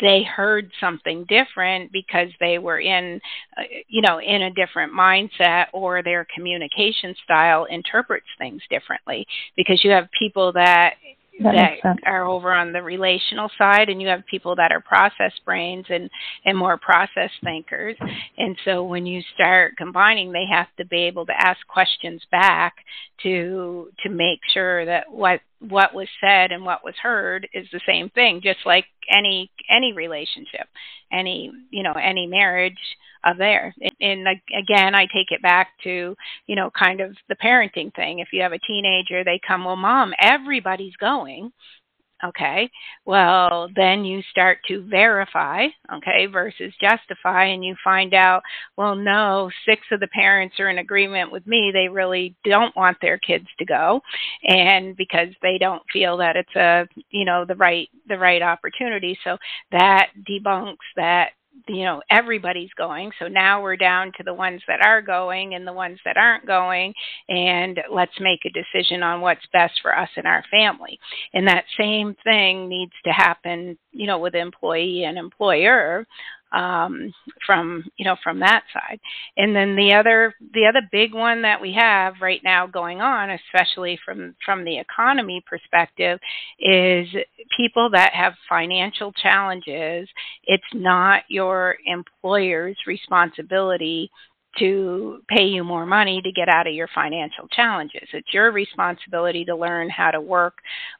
they 0.00 0.22
heard 0.22 0.70
something 0.80 1.24
different 1.28 1.92
because 1.92 2.28
they 2.40 2.58
were 2.58 2.80
in 2.80 3.20
uh, 3.56 3.62
you 3.88 4.02
know 4.02 4.20
in 4.20 4.42
a 4.42 4.52
different 4.52 4.92
mindset 4.92 5.66
or 5.72 6.02
their 6.02 6.26
communication 6.34 7.14
style 7.24 7.66
interprets 7.70 8.26
things 8.38 8.62
differently. 8.70 9.26
Because 9.56 9.82
you 9.84 9.90
have 9.90 10.08
people 10.18 10.52
that 10.52 10.94
that, 11.42 11.78
that 11.82 11.98
are 12.04 12.24
over 12.24 12.52
on 12.52 12.72
the 12.72 12.82
relational 12.82 13.50
side 13.56 13.88
and 13.88 14.00
you 14.00 14.08
have 14.08 14.24
people 14.26 14.56
that 14.56 14.72
are 14.72 14.80
process 14.80 15.32
brains 15.44 15.86
and 15.88 16.10
and 16.44 16.56
more 16.56 16.76
process 16.76 17.30
thinkers. 17.42 17.96
And 18.38 18.56
so 18.64 18.84
when 18.84 19.06
you 19.06 19.22
start 19.34 19.76
combining 19.76 20.32
they 20.32 20.46
have 20.50 20.68
to 20.78 20.84
be 20.86 21.02
able 21.04 21.26
to 21.26 21.32
ask 21.36 21.58
questions 21.66 22.22
back 22.30 22.74
to 23.22 23.90
to 24.02 24.08
make 24.08 24.40
sure 24.52 24.84
that 24.84 25.10
what 25.10 25.40
what 25.60 25.94
was 25.94 26.08
said 26.20 26.52
and 26.52 26.64
what 26.64 26.84
was 26.84 26.94
heard 27.02 27.48
is 27.52 27.66
the 27.72 27.80
same 27.86 28.08
thing 28.10 28.40
just 28.42 28.60
like 28.64 28.86
any 29.14 29.50
any 29.68 29.92
relationship 29.92 30.66
any 31.12 31.52
you 31.70 31.82
know 31.82 31.92
any 31.92 32.26
marriage 32.26 32.78
of 33.24 33.36
there. 33.36 33.74
And, 34.00 34.26
again, 34.26 34.94
I 34.94 35.02
take 35.06 35.30
it 35.30 35.42
back 35.42 35.68
to, 35.84 36.16
you 36.46 36.56
know, 36.56 36.70
kind 36.70 37.00
of 37.00 37.16
the 37.28 37.36
parenting 37.36 37.94
thing. 37.94 38.20
If 38.20 38.28
you 38.32 38.42
have 38.42 38.52
a 38.52 38.58
teenager, 38.58 39.24
they 39.24 39.40
come, 39.46 39.64
well, 39.64 39.76
mom, 39.76 40.14
everybody's 40.20 40.96
going. 40.96 41.52
Okay. 42.22 42.70
Well, 43.06 43.68
then 43.74 44.04
you 44.04 44.20
start 44.30 44.58
to 44.68 44.82
verify, 44.82 45.66
okay, 45.92 46.26
versus 46.26 46.72
justify, 46.80 47.46
and 47.46 47.64
you 47.64 47.74
find 47.82 48.12
out, 48.12 48.42
well, 48.76 48.94
no, 48.94 49.50
six 49.66 49.82
of 49.90 50.00
the 50.00 50.08
parents 50.08 50.60
are 50.60 50.68
in 50.68 50.78
agreement 50.78 51.32
with 51.32 51.46
me. 51.46 51.70
They 51.72 51.88
really 51.88 52.36
don't 52.44 52.76
want 52.76 52.98
their 53.00 53.16
kids 53.18 53.46
to 53.58 53.64
go, 53.64 54.02
and 54.44 54.94
because 54.96 55.28
they 55.40 55.56
don't 55.58 55.82
feel 55.92 56.18
that 56.18 56.36
it's 56.36 56.54
a, 56.56 56.86
you 57.10 57.24
know, 57.24 57.44
the 57.46 57.56
right 57.56 57.88
the 58.08 58.18
right 58.18 58.42
opportunity. 58.42 59.18
So 59.24 59.38
that 59.72 60.08
debunks 60.28 60.76
that 60.96 61.30
you 61.68 61.84
know 61.84 62.02
everybody's 62.10 62.70
going. 62.76 63.10
So 63.18 63.28
now 63.28 63.62
we're 63.62 63.76
down 63.76 64.12
to 64.16 64.24
the 64.24 64.34
ones 64.34 64.62
that 64.68 64.84
are 64.84 65.02
going 65.02 65.54
and 65.54 65.66
the 65.66 65.72
ones 65.72 65.98
that 66.04 66.16
aren't 66.16 66.46
going 66.46 66.94
and 67.28 67.78
let's 67.92 68.18
make 68.20 68.40
a 68.44 68.50
decision 68.50 69.02
on 69.02 69.20
what's 69.20 69.46
best 69.52 69.74
for 69.82 69.96
us 69.96 70.08
and 70.16 70.26
our 70.26 70.44
family. 70.50 70.98
And 71.34 71.46
that 71.46 71.64
same 71.78 72.16
thing 72.24 72.68
needs 72.68 72.92
to 73.04 73.10
happen 73.10 73.78
you 73.92 74.06
know 74.06 74.18
with 74.18 74.34
employee 74.34 75.04
and 75.04 75.18
employer 75.18 76.06
um, 76.52 77.12
from 77.46 77.84
you 77.96 78.04
know 78.04 78.16
from 78.22 78.40
that 78.40 78.62
side. 78.72 79.00
And 79.36 79.54
then 79.54 79.76
the 79.76 79.94
other 79.94 80.34
the 80.54 80.66
other 80.66 80.82
big 80.90 81.14
one 81.14 81.42
that 81.42 81.60
we 81.60 81.72
have 81.74 82.14
right 82.20 82.40
now 82.44 82.66
going 82.66 83.00
on, 83.00 83.30
especially 83.30 83.98
from 84.04 84.34
from 84.44 84.64
the 84.64 84.78
economy 84.78 85.42
perspective, 85.48 86.18
is 86.58 87.08
people 87.56 87.90
that 87.92 88.12
have 88.14 88.34
financial 88.48 89.12
challenges. 89.12 90.08
It's 90.44 90.62
not 90.74 91.22
your 91.28 91.76
employer's 91.86 92.76
responsibility 92.86 94.10
to 94.58 95.20
pay 95.28 95.44
you 95.44 95.62
more 95.62 95.86
money 95.86 96.20
to 96.22 96.32
get 96.32 96.48
out 96.48 96.66
of 96.66 96.74
your 96.74 96.88
financial 96.94 97.46
challenges. 97.48 98.08
It's 98.12 98.34
your 98.34 98.52
responsibility 98.52 99.44
to 99.44 99.56
learn 99.56 99.88
how 99.88 100.10
to 100.10 100.20
work 100.20 100.54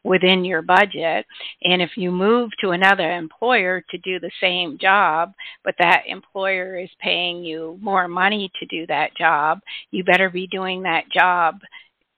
within 0.05 0.45
your 0.45 0.63
budget. 0.63 1.27
And 1.63 1.83
if 1.83 1.91
you 1.97 2.11
move 2.11 2.51
to 2.61 2.71
another 2.71 3.11
employer 3.13 3.83
to 3.91 3.99
do 3.99 4.21
the 4.21 4.31
same 4.41 4.79
job, 4.79 5.33
but 5.65 5.75
that 5.79 6.05
employer 6.07 6.79
is 6.79 6.91
paying 7.01 7.43
you 7.43 7.79
more 7.83 8.09
money 8.09 8.51
to 8.61 8.67
do 8.67 8.87
that 8.87 9.17
job, 9.17 9.61
you 9.91 10.05
better 10.05 10.31
be 10.31 10.47
doing 10.47 10.83
that 10.83 11.11
job 11.13 11.57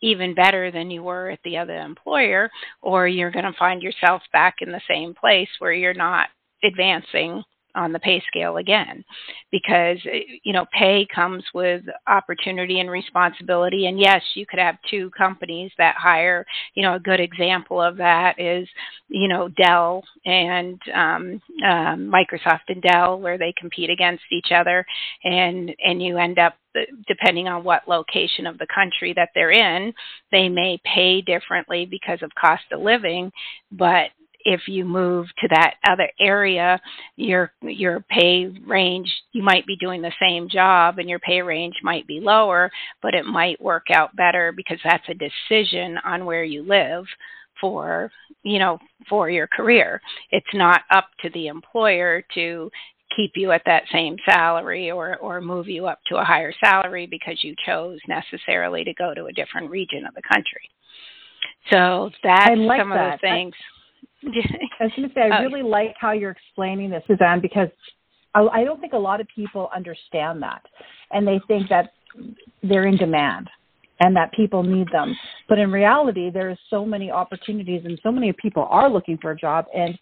even 0.02 0.34
better 0.34 0.70
than 0.70 0.90
you 0.90 1.02
were 1.02 1.30
at 1.30 1.38
the 1.44 1.56
other 1.56 1.78
employer, 1.78 2.50
or 2.82 3.06
you're 3.06 3.30
going 3.30 3.44
to 3.44 3.52
find 3.58 3.80
yourself 3.80 4.20
back 4.32 4.56
in 4.60 4.72
the 4.72 4.80
same 4.88 5.14
place 5.14 5.48
where 5.60 5.72
you're 5.72 5.94
not 5.94 6.28
advancing 6.64 7.42
on 7.75 7.93
the 7.93 7.99
pay 7.99 8.23
scale 8.29 8.57
again 8.57 9.05
because 9.50 9.99
eh, 10.11 10.38
you 10.43 10.52
know 10.52 10.67
pay 10.76 11.07
comes 11.14 11.45
with 11.55 11.83
opportunity 12.07 12.81
and 12.81 12.91
responsibility. 12.91 13.87
And 13.87 13.99
yes 13.99 14.23
you 14.35 14.47
could 14.47 14.59
have 14.59 14.76
two 14.91 15.11
companies 15.11 15.71
that 15.79 15.97
hire 15.97 16.45
you 16.75 16.83
know 16.83 16.95
a 16.95 17.00
good 17.00 17.21
example 17.21 17.81
of 17.81 17.97
that 17.97 18.38
is 18.38 18.69
you 19.09 19.29
know 19.29 19.49
Dell 19.49 20.02
and 20.25 20.81
um, 20.95 21.41
um, 21.64 22.12
Microsoft 22.12 22.69
and 22.69 22.83
Dell 22.83 23.21
where 23.21 23.38
they 23.38 23.55
compete 23.59 23.91
against 23.91 24.25
each 24.31 24.52
other. 24.55 24.85
And 25.25 25.75
and 25.85 26.02
you 26.02 26.19
end 26.19 26.38
up 26.38 26.55
depending 27.07 27.49
on 27.49 27.64
what 27.64 27.88
location 27.88 28.47
of 28.47 28.59
the 28.59 28.67
country 28.75 29.12
that 29.14 29.31
they're 29.35 29.50
in, 29.50 29.93
they 30.31 30.49
may 30.49 30.81
pay 30.85 31.21
differently 31.21 31.87
because 31.87 32.23
of 32.23 32.31
cost 32.35 32.64
of 32.73 32.81
living, 32.81 33.31
but 33.71 34.11
if 34.44 34.62
you 34.66 34.84
move 34.84 35.26
to 35.40 35.49
that 35.49 35.75
other 35.88 36.08
area, 36.20 36.80
your 37.16 37.52
your 37.62 38.04
pay 38.11 38.46
range 38.66 39.12
you 39.32 39.42
might 39.42 39.66
be 39.66 39.76
doing 39.76 40.02
the 40.02 40.12
same 40.20 40.49
job 40.49 40.99
and 40.99 41.08
your 41.08 41.18
pay 41.20 41.42
range 41.42 41.75
might 41.82 42.06
be 42.06 42.20
lower, 42.20 42.70
but 43.00 43.14
it 43.14 43.25
might 43.25 43.61
work 43.61 43.87
out 43.92 44.14
better 44.16 44.52
because 44.52 44.78
that's 44.84 45.08
a 45.08 45.14
decision 45.14 45.99
on 46.04 46.25
where 46.25 46.44
you 46.44 46.62
live 46.62 47.04
for 47.61 48.11
you 48.42 48.58
know 48.58 48.78
for 49.08 49.30
your 49.30 49.46
career. 49.46 50.00
It's 50.30 50.54
not 50.54 50.82
up 50.90 51.08
to 51.22 51.30
the 51.30 51.46
employer 51.49 52.25
to 52.34 52.70
keep 53.16 53.32
you 53.34 53.52
at 53.52 53.62
that 53.66 53.84
same 53.92 54.16
salary 54.25 54.90
or 54.90 55.16
or 55.18 55.40
move 55.40 55.68
you 55.68 55.87
up 55.87 56.00
to 56.06 56.16
a 56.16 56.25
higher 56.25 56.52
salary 56.64 57.06
because 57.06 57.43
you 57.43 57.54
chose 57.67 57.99
necessarily 58.08 58.84
to 58.84 58.95
go 58.95 59.14
to 59.14 59.26
a 59.26 59.32
different 59.32 59.71
region 59.71 60.04
of 60.06 60.14
the 60.14 60.23
country. 60.23 60.69
So 61.71 62.10
that's 62.23 62.58
like 62.58 62.80
some 62.80 62.90
that. 62.90 63.14
of 63.14 63.21
the 63.21 63.26
things. 63.26 63.54
I 63.54 63.81
was 64.85 64.93
going 64.97 65.08
to 65.08 65.15
say, 65.15 65.23
I 65.23 65.41
oh. 65.41 65.43
really 65.43 65.63
like 65.63 65.95
how 65.99 66.13
you're 66.13 66.30
explaining 66.30 66.91
this, 66.91 67.02
Suzanne, 67.06 67.41
because 67.41 67.69
I, 68.35 68.41
I 68.41 68.65
don't 68.65 68.80
think 68.80 68.93
a 68.93 68.99
lot 68.99 69.21
of 69.21 69.26
people 69.35 69.69
understand 69.75 70.43
that. 70.43 70.63
And 71.11 71.26
they 71.26 71.41
think 71.49 71.69
that 71.69 71.93
they're 72.63 72.87
in 72.87 72.97
demand 72.97 73.49
and 74.00 74.17
that 74.17 74.32
people 74.32 74.63
need 74.63 74.89
them. 74.93 75.17
But 75.49 75.58
in 75.58 75.71
reality, 75.71 76.30
there's 76.30 76.58
so 76.71 76.85
many 76.85 77.11
opportunities 77.11 77.82
and 77.85 78.00
so 78.02 78.11
many 78.11 78.32
people 78.32 78.67
are 78.71 78.91
looking 78.91 79.19
for 79.19 79.30
a 79.30 79.37
job. 79.37 79.67
And 79.75 79.99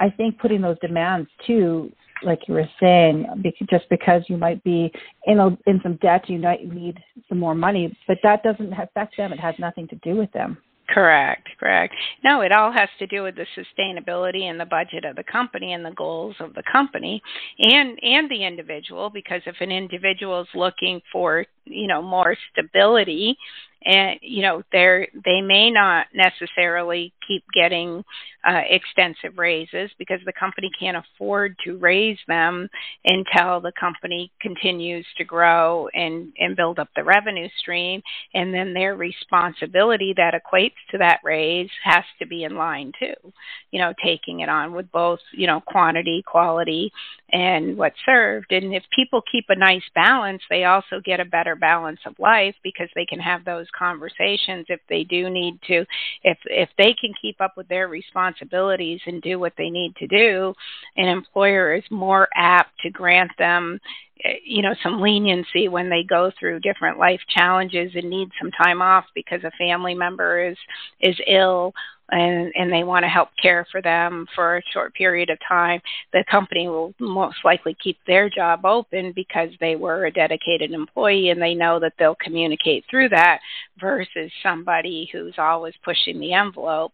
I 0.00 0.10
think 0.10 0.38
putting 0.38 0.60
those 0.60 0.78
demands 0.80 1.28
too, 1.46 1.90
like 2.22 2.40
you 2.46 2.54
were 2.54 2.68
saying, 2.80 3.26
just 3.68 3.88
because 3.90 4.22
you 4.28 4.36
might 4.36 4.62
be 4.62 4.92
in 5.26 5.40
a, 5.40 5.48
in 5.66 5.80
some 5.82 5.96
debt, 5.96 6.28
you 6.28 6.38
might 6.38 6.72
need 6.72 6.98
some 7.28 7.38
more 7.38 7.54
money, 7.54 7.96
but 8.06 8.18
that 8.22 8.42
doesn't 8.44 8.72
affect 8.72 9.16
them. 9.16 9.32
It 9.32 9.40
has 9.40 9.56
nothing 9.58 9.88
to 9.88 9.96
do 9.96 10.16
with 10.16 10.30
them. 10.32 10.58
Correct, 10.92 11.48
correct. 11.58 11.94
No, 12.22 12.42
it 12.42 12.52
all 12.52 12.70
has 12.70 12.88
to 12.98 13.06
do 13.06 13.22
with 13.22 13.34
the 13.36 13.46
sustainability 13.56 14.42
and 14.42 14.60
the 14.60 14.66
budget 14.66 15.06
of 15.06 15.16
the 15.16 15.24
company 15.24 15.72
and 15.72 15.84
the 15.84 15.92
goals 15.92 16.36
of 16.38 16.52
the 16.54 16.62
company 16.70 17.22
and 17.58 17.98
and 18.02 18.30
the 18.30 18.44
individual 18.44 19.08
because 19.08 19.40
if 19.46 19.56
an 19.60 19.72
individual 19.72 20.42
is 20.42 20.48
looking 20.54 21.00
for, 21.10 21.46
you 21.64 21.86
know, 21.86 22.02
more 22.02 22.36
stability 22.50 23.36
and 23.84 24.18
you 24.22 24.42
know 24.42 24.62
they 24.72 25.08
they 25.24 25.40
may 25.40 25.70
not 25.70 26.06
necessarily 26.14 27.12
keep 27.26 27.44
getting 27.54 28.04
uh, 28.44 28.60
extensive 28.68 29.38
raises 29.38 29.90
because 29.98 30.20
the 30.24 30.32
company 30.32 30.70
can't 30.78 30.96
afford 30.96 31.56
to 31.64 31.76
raise 31.78 32.18
them 32.28 32.68
until 33.04 33.60
the 33.60 33.72
company 33.78 34.30
continues 34.40 35.06
to 35.16 35.24
grow 35.24 35.88
and 35.94 36.32
and 36.38 36.56
build 36.56 36.78
up 36.78 36.88
the 36.96 37.04
revenue 37.04 37.48
stream. 37.58 38.02
And 38.34 38.52
then 38.52 38.74
their 38.74 38.94
responsibility 38.94 40.14
that 40.16 40.34
equates 40.34 40.72
to 40.90 40.98
that 40.98 41.20
raise 41.24 41.70
has 41.84 42.04
to 42.18 42.26
be 42.26 42.44
in 42.44 42.56
line 42.56 42.92
too 42.98 43.32
you 43.70 43.80
know 43.80 43.92
taking 44.04 44.40
it 44.40 44.48
on 44.48 44.72
with 44.72 44.90
both 44.92 45.18
you 45.32 45.46
know 45.46 45.60
quantity 45.66 46.22
quality 46.24 46.92
and 47.32 47.76
what's 47.76 47.96
served. 48.04 48.52
And 48.52 48.74
if 48.74 48.82
people 48.94 49.22
keep 49.30 49.46
a 49.48 49.56
nice 49.56 49.82
balance 49.94 50.42
they 50.50 50.64
also 50.64 51.00
get 51.04 51.20
a 51.20 51.24
better 51.24 51.56
balance 51.56 52.00
of 52.06 52.18
life 52.18 52.54
because 52.62 52.88
they 52.94 53.06
can 53.06 53.18
have 53.18 53.44
those 53.44 53.66
conversations 53.76 54.66
if 54.68 54.80
they 54.88 55.04
do 55.04 55.30
need 55.30 55.58
to 55.66 55.84
if 56.22 56.38
if 56.44 56.68
they 56.78 56.94
can 57.00 57.12
keep 57.20 57.40
up 57.40 57.54
with 57.56 57.68
their 57.68 57.88
responsibilities 57.88 59.00
and 59.06 59.22
do 59.22 59.38
what 59.38 59.54
they 59.56 59.70
need 59.70 59.94
to 59.96 60.06
do 60.06 60.54
an 60.96 61.08
employer 61.08 61.74
is 61.74 61.84
more 61.90 62.28
apt 62.34 62.70
to 62.80 62.90
grant 62.90 63.30
them 63.38 63.80
eh, 64.24 64.34
you 64.44 64.62
know 64.62 64.74
some 64.82 65.00
leniency 65.00 65.68
when 65.68 65.88
they 65.88 66.02
go 66.08 66.30
through 66.38 66.60
different 66.60 66.98
life 66.98 67.20
challenges 67.34 67.92
and 67.94 68.08
need 68.08 68.28
some 68.40 68.50
time 68.50 68.82
off 68.82 69.04
because 69.14 69.42
a 69.44 69.50
family 69.58 69.94
member 69.94 70.44
is 70.44 70.56
is 71.00 71.16
ill 71.26 71.72
and, 72.12 72.52
and 72.54 72.72
they 72.72 72.84
want 72.84 73.04
to 73.04 73.08
help 73.08 73.30
care 73.40 73.66
for 73.72 73.80
them 73.80 74.26
for 74.34 74.58
a 74.58 74.62
short 74.72 74.94
period 74.94 75.30
of 75.30 75.38
time, 75.48 75.80
the 76.12 76.24
company 76.30 76.68
will 76.68 76.94
most 77.00 77.38
likely 77.44 77.76
keep 77.82 77.98
their 78.06 78.28
job 78.28 78.64
open 78.64 79.12
because 79.16 79.48
they 79.60 79.76
were 79.76 80.04
a 80.04 80.12
dedicated 80.12 80.72
employee 80.72 81.30
and 81.30 81.40
they 81.40 81.54
know 81.54 81.80
that 81.80 81.94
they'll 81.98 82.16
communicate 82.16 82.84
through 82.90 83.08
that 83.08 83.40
versus 83.80 84.30
somebody 84.42 85.08
who's 85.10 85.34
always 85.38 85.74
pushing 85.84 86.20
the 86.20 86.32
envelope 86.34 86.92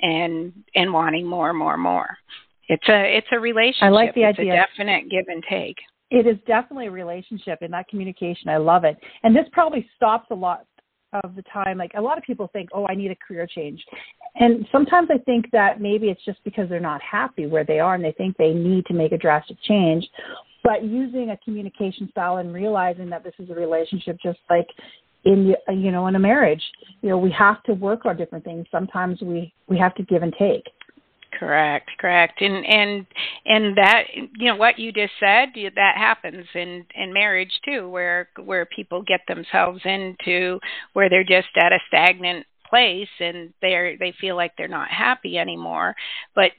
and 0.00 0.52
and 0.74 0.92
wanting 0.92 1.26
more 1.26 1.50
and 1.50 1.58
more 1.58 1.74
and 1.74 1.82
more. 1.82 2.16
It's 2.68 2.88
a 2.88 3.16
it's 3.16 3.26
a 3.32 3.40
relationship. 3.40 3.82
I 3.82 3.88
like 3.88 4.14
the 4.14 4.22
it's 4.22 4.38
idea. 4.38 4.52
a 4.52 4.56
definite 4.56 5.10
give 5.10 5.26
and 5.28 5.42
take. 5.48 5.76
It 6.10 6.26
is 6.26 6.36
definitely 6.46 6.88
a 6.88 6.90
relationship 6.90 7.62
in 7.62 7.70
that 7.72 7.88
communication. 7.88 8.48
I 8.48 8.58
love 8.58 8.84
it. 8.84 8.98
And 9.22 9.34
this 9.34 9.46
probably 9.52 9.88
stops 9.96 10.26
a 10.30 10.34
lot 10.34 10.66
of 11.24 11.34
the 11.36 11.42
time 11.52 11.78
like 11.78 11.92
a 11.96 12.00
lot 12.00 12.16
of 12.18 12.24
people 12.24 12.48
think 12.52 12.68
oh 12.72 12.86
i 12.88 12.94
need 12.94 13.10
a 13.10 13.16
career 13.16 13.46
change 13.46 13.84
and 14.36 14.66
sometimes 14.72 15.08
i 15.12 15.18
think 15.18 15.50
that 15.52 15.80
maybe 15.80 16.08
it's 16.08 16.24
just 16.24 16.42
because 16.44 16.68
they're 16.68 16.80
not 16.80 17.00
happy 17.02 17.46
where 17.46 17.64
they 17.64 17.78
are 17.78 17.94
and 17.94 18.04
they 18.04 18.12
think 18.12 18.36
they 18.36 18.52
need 18.52 18.84
to 18.86 18.94
make 18.94 19.12
a 19.12 19.18
drastic 19.18 19.56
change 19.62 20.04
but 20.64 20.84
using 20.84 21.30
a 21.30 21.36
communication 21.38 22.08
style 22.10 22.36
and 22.36 22.54
realizing 22.54 23.10
that 23.10 23.24
this 23.24 23.34
is 23.38 23.50
a 23.50 23.54
relationship 23.54 24.16
just 24.22 24.38
like 24.48 24.68
in 25.24 25.54
you 25.68 25.90
know 25.90 26.06
in 26.06 26.16
a 26.16 26.18
marriage. 26.18 26.62
You 27.00 27.10
know, 27.10 27.18
we 27.18 27.30
have 27.32 27.62
to 27.64 27.74
work 27.74 28.04
on 28.06 28.16
different 28.16 28.44
things. 28.44 28.66
Sometimes 28.70 29.20
we 29.20 29.52
we 29.68 29.78
have 29.78 29.94
to 29.96 30.02
give 30.02 30.22
and 30.22 30.34
take. 30.38 30.64
Correct, 31.38 31.90
correct, 31.98 32.42
and 32.42 32.64
and 32.66 33.06
and 33.46 33.76
that 33.76 34.04
you 34.14 34.46
know 34.46 34.56
what 34.56 34.78
you 34.78 34.92
just 34.92 35.14
said 35.18 35.48
that 35.54 35.96
happens 35.96 36.46
in 36.54 36.84
in 36.94 37.12
marriage 37.12 37.52
too, 37.64 37.88
where 37.88 38.28
where 38.44 38.66
people 38.66 39.02
get 39.02 39.20
themselves 39.26 39.80
into 39.84 40.60
where 40.92 41.08
they're 41.08 41.24
just 41.24 41.48
at 41.56 41.72
a 41.72 41.78
stagnant 41.88 42.46
place 42.72 43.08
and 43.20 43.52
they're 43.60 43.98
they 43.98 44.14
feel 44.18 44.34
like 44.34 44.52
they're 44.56 44.66
not 44.66 44.88
happy 44.88 45.36
anymore 45.36 45.94
but 46.34 46.52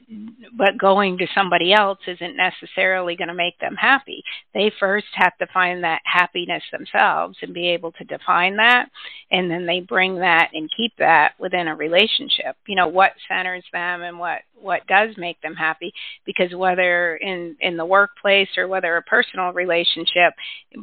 but 0.56 0.78
going 0.78 1.18
to 1.18 1.26
somebody 1.34 1.72
else 1.72 1.98
isn't 2.06 2.36
necessarily 2.36 3.16
going 3.16 3.28
to 3.28 3.34
make 3.34 3.58
them 3.58 3.74
happy. 3.74 4.22
They 4.52 4.70
first 4.78 5.06
have 5.14 5.36
to 5.38 5.46
find 5.52 5.82
that 5.82 6.02
happiness 6.04 6.62
themselves 6.70 7.36
and 7.42 7.52
be 7.52 7.68
able 7.70 7.90
to 7.92 8.04
define 8.04 8.56
that 8.58 8.90
and 9.32 9.50
then 9.50 9.66
they 9.66 9.80
bring 9.80 10.20
that 10.20 10.50
and 10.54 10.70
keep 10.76 10.92
that 10.98 11.32
within 11.40 11.66
a 11.66 11.74
relationship. 11.74 12.56
You 12.66 12.76
know 12.76 12.88
what 12.88 13.12
centers 13.28 13.64
them 13.72 14.02
and 14.02 14.16
what 14.16 14.42
what 14.54 14.86
does 14.86 15.10
make 15.16 15.40
them 15.40 15.54
happy 15.54 15.92
because 16.24 16.54
whether 16.54 17.16
in 17.16 17.56
in 17.60 17.76
the 17.76 17.84
workplace 17.84 18.48
or 18.56 18.68
whether 18.68 18.96
a 18.96 19.02
personal 19.02 19.52
relationship 19.52 20.32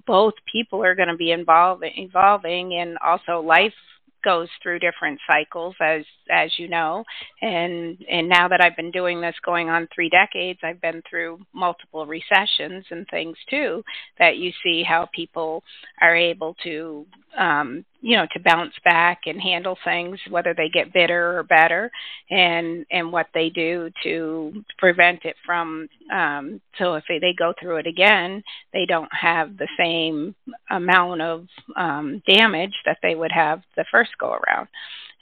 both 0.05 0.33
people 0.51 0.83
are 0.83 0.95
going 0.95 1.07
to 1.07 1.15
be 1.15 1.31
involved 1.31 1.83
evolving 1.95 2.73
and 2.73 2.97
also 2.97 3.39
life 3.39 3.73
goes 4.23 4.47
through 4.61 4.79
different 4.79 5.19
cycles 5.27 5.75
as 5.81 6.03
as 6.29 6.51
you 6.57 6.67
know. 6.67 7.03
And 7.41 7.97
and 8.09 8.27
now 8.29 8.47
that 8.47 8.61
I've 8.61 8.75
been 8.75 8.91
doing 8.91 9.21
this 9.21 9.35
going 9.43 9.69
on 9.69 9.87
3 9.93 10.09
decades 10.09 10.59
I've 10.63 10.81
been 10.81 11.01
through 11.09 11.39
multiple 11.53 12.05
recessions 12.05 12.85
and 12.89 13.07
things 13.09 13.37
too 13.49 13.83
that 14.19 14.37
you 14.37 14.51
see 14.63 14.83
how 14.83 15.07
people 15.13 15.63
are 16.01 16.15
able 16.15 16.55
to 16.63 17.05
um 17.37 17.85
you 18.01 18.17
know 18.17 18.25
to 18.33 18.39
bounce 18.39 18.73
back 18.83 19.21
and 19.25 19.39
handle 19.41 19.77
things 19.85 20.19
whether 20.29 20.53
they 20.53 20.69
get 20.69 20.93
bitter 20.93 21.37
or 21.37 21.43
better 21.43 21.91
and 22.29 22.85
and 22.91 23.11
what 23.11 23.27
they 23.33 23.49
do 23.49 23.89
to 24.03 24.51
prevent 24.77 25.23
it 25.25 25.35
from 25.45 25.87
um 26.13 26.59
so 26.77 26.95
if 26.95 27.03
they, 27.07 27.19
they 27.19 27.33
go 27.37 27.53
through 27.59 27.77
it 27.77 27.87
again 27.87 28.43
they 28.73 28.85
don't 28.85 29.11
have 29.13 29.57
the 29.57 29.67
same 29.77 30.35
amount 30.69 31.21
of 31.21 31.45
um 31.77 32.21
damage 32.27 32.73
that 32.85 32.97
they 33.01 33.15
would 33.15 33.31
have 33.31 33.61
the 33.75 33.85
first 33.91 34.11
go 34.19 34.33
around. 34.33 34.67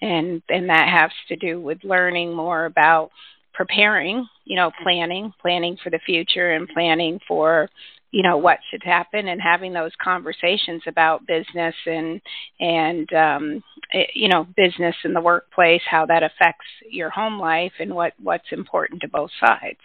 And 0.02 0.42
and 0.50 0.70
that 0.70 0.88
has 0.88 1.12
to 1.28 1.36
do 1.36 1.60
with 1.60 1.84
learning 1.84 2.34
more 2.34 2.66
about 2.66 3.12
preparing 3.54 4.26
you 4.46 4.56
know 4.56 4.72
planning 4.82 5.34
planning 5.42 5.78
for 5.84 5.90
the 5.90 6.00
future 6.06 6.52
and 6.52 6.70
planning 6.70 7.20
for 7.28 7.70
you 8.12 8.24
know 8.24 8.38
what 8.38 8.60
should 8.70 8.84
happen 8.84 9.28
and 9.28 9.42
having 9.42 9.74
those 9.74 9.92
conversations 10.02 10.82
about 10.88 11.26
business 11.28 11.76
and 11.86 12.22
and 12.60 13.12
um 13.14 13.64
eh, 13.94 14.06
you 14.14 14.28
know 14.28 14.46
business 14.56 14.96
in 15.04 15.14
the 15.14 15.22
workplace 15.22 15.82
how 15.90 16.06
that 16.06 16.24
affects 16.24 16.66
your 16.90 17.10
home 17.10 17.40
life 17.40 17.74
and 17.80 17.94
what 17.94 18.14
what's 18.22 18.52
important 18.52 19.02
to 19.02 19.08
both 19.08 19.32
sides 19.40 19.80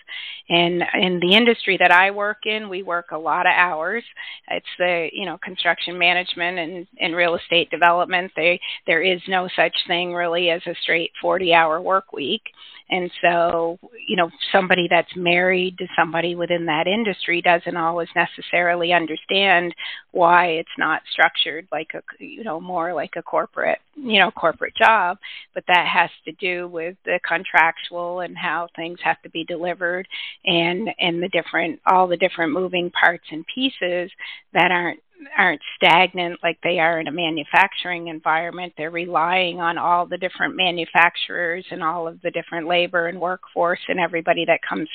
and 0.49 0.83
in 0.95 1.21
the 1.21 1.35
industry 1.35 1.77
that 1.79 1.91
I 1.91 2.11
work 2.11 2.39
in 2.45 2.69
we 2.69 2.83
work 2.83 3.07
a 3.13 3.19
lot 3.19 3.47
of 3.47 3.53
hours. 3.57 4.05
It's 4.51 4.67
the 4.79 5.09
you 5.13 5.27
know 5.27 5.39
construction 5.43 5.99
management 5.99 6.59
and 6.59 6.87
and 7.01 7.15
real 7.15 7.37
estate 7.37 7.71
development. 7.71 8.33
They 8.37 8.61
there 8.87 9.03
is 9.03 9.21
no 9.29 9.49
such 9.57 9.75
thing 9.87 10.13
really 10.13 10.51
as 10.51 10.63
a 10.67 10.75
straight 10.83 11.13
40 11.21 11.55
hour 11.55 11.81
work 11.81 12.13
week. 12.13 12.43
And 12.91 13.11
so, 13.23 13.79
you 14.07 14.17
know, 14.17 14.31
somebody 14.53 14.87
that's 14.91 15.17
married 15.17 15.79
to 15.79 15.87
somebody 15.99 16.35
within 16.35 16.67
that 16.67 16.87
industry 16.87 17.41
doesn't 17.41 17.77
always 17.77 18.09
necessarily 18.15 18.93
understand 18.93 19.75
why 20.13 20.47
it's 20.49 20.69
not 20.79 21.01
structured 21.11 21.67
like 21.73 21.89
a, 21.95 22.03
you 22.23 22.45
know, 22.45 22.61
more 22.61 22.93
like 22.93 23.13
a 23.17 23.23
corporate, 23.23 23.79
you 23.97 24.19
know, 24.19 24.31
corporate 24.31 24.75
job. 24.77 25.19
But 25.55 25.65
that 25.69 25.87
has 25.87 26.11
to 26.25 26.33
do 26.33 26.69
with 26.69 26.97
the 27.05 27.21
contractual 27.27 28.21
and 28.21 28.37
how 28.37 28.69
things 28.77 28.99
have 29.03 29.21
to 29.23 29.31
be 29.31 29.45
delivered 29.45 30.07
and 30.45 30.89
and 30.99 31.23
the 31.23 31.29
different 31.29 31.81
all 31.87 32.07
the 32.07 32.17
different 32.17 32.53
moving 32.53 32.91
parts 32.91 33.25
and 33.31 33.45
pieces 33.55 34.11
that 34.53 34.71
aren't 34.71 35.01
aren't 35.37 35.61
stagnant 35.77 36.39
like 36.43 36.59
they 36.63 36.79
are 36.79 37.01
in 37.01 37.09
a 37.09 37.13
manufacturing 37.13 38.09
environment. 38.09 38.73
They're 38.77 38.91
relying 38.91 39.61
on 39.61 39.79
all 39.79 40.07
the 40.07 40.19
different 40.19 40.57
manufacturers 40.57 41.65
and 41.71 41.83
all 41.83 42.09
of 42.09 42.21
the 42.23 42.31
different 42.31 42.69
labor 42.69 43.09
and 43.09 43.21
workforce 43.21 43.81
and 43.89 44.01
everybody 44.01 44.45
that 44.47 44.61
comes 44.69 44.89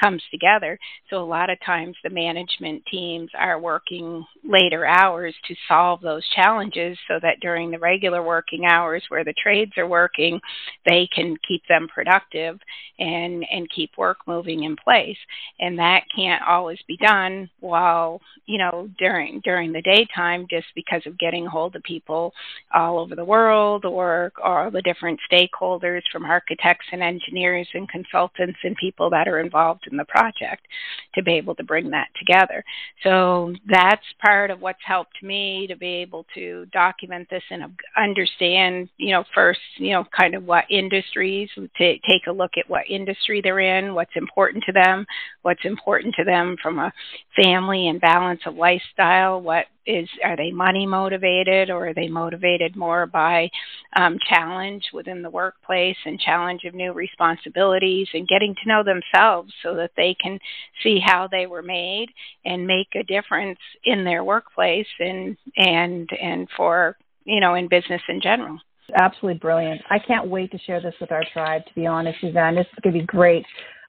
comes 0.00 0.22
together. 0.30 0.78
So 1.08 1.22
a 1.22 1.24
lot 1.24 1.50
of 1.50 1.58
times 1.64 1.96
the 2.02 2.10
management 2.10 2.82
teams 2.90 3.30
are 3.38 3.60
working 3.60 4.24
later 4.44 4.86
hours 4.86 5.34
to 5.48 5.54
solve 5.68 6.00
those 6.00 6.28
challenges 6.34 6.98
so 7.08 7.18
that 7.22 7.40
during 7.40 7.70
the 7.70 7.78
regular 7.78 8.22
working 8.22 8.64
hours 8.64 9.04
where 9.08 9.24
the 9.24 9.34
trades 9.42 9.72
are 9.76 9.88
working, 9.88 10.40
they 10.86 11.08
can 11.14 11.36
keep 11.46 11.62
them 11.68 11.88
productive 11.92 12.58
and 12.98 13.44
and 13.50 13.68
keep 13.74 13.90
work 13.96 14.18
moving 14.26 14.64
in 14.64 14.76
place. 14.76 15.18
And 15.58 15.78
that 15.78 16.02
can't 16.14 16.42
always 16.46 16.78
be 16.86 16.96
done 16.96 17.48
while, 17.60 18.20
you 18.46 18.58
know, 18.58 18.88
during 18.98 19.40
during 19.40 19.69
during 19.70 19.72
the 19.72 19.90
daytime 19.90 20.46
just 20.50 20.66
because 20.74 21.02
of 21.06 21.18
getting 21.18 21.46
hold 21.46 21.76
of 21.76 21.82
people 21.82 22.32
all 22.74 22.98
over 22.98 23.14
the 23.14 23.24
world 23.24 23.84
or 23.84 24.32
all 24.42 24.70
the 24.70 24.82
different 24.82 25.18
stakeholders 25.30 26.02
from 26.12 26.24
architects 26.24 26.86
and 26.92 27.02
engineers 27.02 27.68
and 27.74 27.88
consultants 27.88 28.58
and 28.62 28.76
people 28.76 29.10
that 29.10 29.28
are 29.28 29.40
involved 29.40 29.86
in 29.90 29.96
the 29.96 30.04
project 30.04 30.66
to 31.14 31.22
be 31.22 31.32
able 31.32 31.54
to 31.54 31.64
bring 31.64 31.90
that 31.90 32.08
together. 32.18 32.64
So 33.02 33.54
that's 33.66 34.04
part 34.24 34.50
of 34.50 34.60
what's 34.60 34.78
helped 34.84 35.22
me 35.22 35.66
to 35.68 35.76
be 35.76 35.96
able 35.96 36.26
to 36.34 36.66
document 36.72 37.28
this 37.30 37.42
and 37.50 37.62
understand, 37.96 38.88
you 38.96 39.12
know, 39.12 39.24
first, 39.34 39.60
you 39.76 39.92
know, 39.92 40.04
kind 40.18 40.34
of 40.34 40.44
what 40.44 40.64
industries 40.70 41.48
to 41.56 41.68
take 41.78 42.26
a 42.28 42.32
look 42.32 42.52
at 42.58 42.68
what 42.68 42.88
industry 42.88 43.40
they're 43.42 43.60
in, 43.60 43.94
what's 43.94 44.10
important 44.16 44.64
to 44.64 44.72
them, 44.72 45.06
what's 45.42 45.64
important 45.64 46.14
to 46.16 46.24
them 46.24 46.56
from 46.62 46.78
a 46.78 46.92
family 47.40 47.88
and 47.88 48.00
balance 48.00 48.40
of 48.46 48.54
lifestyle, 48.54 49.40
what 49.50 49.66
is 49.84 50.08
are 50.24 50.36
they 50.36 50.52
money 50.52 50.86
motivated 50.86 51.70
or 51.70 51.88
are 51.88 51.94
they 51.94 52.06
motivated 52.06 52.76
more 52.76 53.04
by 53.06 53.50
um, 53.96 54.16
challenge 54.28 54.84
within 54.92 55.22
the 55.22 55.30
workplace 55.30 55.96
and 56.06 56.20
challenge 56.20 56.60
of 56.64 56.72
new 56.72 56.92
responsibilities 56.92 58.06
and 58.14 58.28
getting 58.28 58.54
to 58.54 58.68
know 58.68 58.84
themselves 58.84 59.52
so 59.64 59.74
that 59.74 59.90
they 59.96 60.14
can 60.22 60.38
see 60.84 61.00
how 61.04 61.26
they 61.28 61.46
were 61.46 61.62
made 61.62 62.06
and 62.44 62.64
make 62.64 62.86
a 62.94 63.02
difference 63.02 63.58
in 63.82 64.04
their 64.04 64.22
workplace 64.22 64.86
and 65.00 65.36
and 65.56 66.08
and 66.22 66.46
for 66.56 66.96
you 67.24 67.40
know 67.40 67.54
in 67.54 67.66
business 67.66 68.02
in 68.08 68.20
general? 68.20 68.56
Absolutely 69.00 69.40
brilliant. 69.40 69.80
I 69.90 69.98
can't 69.98 70.28
wait 70.28 70.52
to 70.52 70.58
share 70.58 70.80
this 70.80 70.94
with 71.00 71.10
our 71.10 71.24
tribe 71.32 71.66
to 71.66 71.74
be 71.74 71.88
honest 71.88 72.20
suzanne. 72.20 72.54
This 72.54 72.66
is 72.72 72.78
going 72.84 72.94
to 72.94 73.00
be 73.00 73.06
great. 73.06 73.44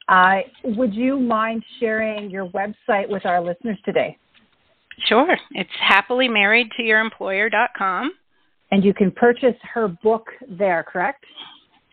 Uh, 0.08 0.40
would 0.64 0.96
you 0.96 1.20
mind 1.20 1.64
sharing 1.80 2.32
your 2.32 2.48
website 2.48 3.08
with 3.08 3.28
our 3.28 3.40
listeners 3.44 3.78
today 3.86 4.18
Sure. 5.08 5.38
It's 5.52 5.70
happily 5.80 6.28
married 6.28 6.70
to 6.78 6.84
your 6.84 7.00
employer.com. 7.00 8.12
And 8.72 8.84
you 8.84 8.94
can 8.94 9.12
purchase 9.12 9.56
her 9.74 9.88
book 9.88 10.28
there, 10.48 10.84
correct? 10.84 11.26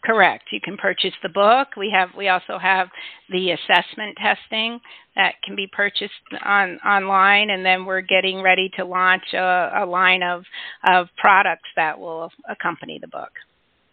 Correct. 0.04 0.44
You 0.52 0.60
can 0.60 0.76
purchase 0.76 1.12
the 1.22 1.28
book. 1.28 1.68
We 1.76 1.90
have 1.92 2.10
we 2.16 2.28
also 2.28 2.56
have 2.56 2.88
the 3.30 3.50
assessment 3.50 4.16
testing 4.16 4.78
that 5.16 5.34
can 5.44 5.56
be 5.56 5.68
purchased 5.72 6.12
on 6.44 6.78
online 6.86 7.50
and 7.50 7.66
then 7.66 7.84
we're 7.84 8.00
getting 8.00 8.40
ready 8.40 8.70
to 8.76 8.84
launch 8.84 9.24
a, 9.34 9.72
a 9.82 9.84
line 9.84 10.22
of 10.22 10.44
of 10.88 11.08
products 11.16 11.68
that 11.74 11.98
will 11.98 12.30
accompany 12.48 13.00
the 13.00 13.08
book. 13.08 13.30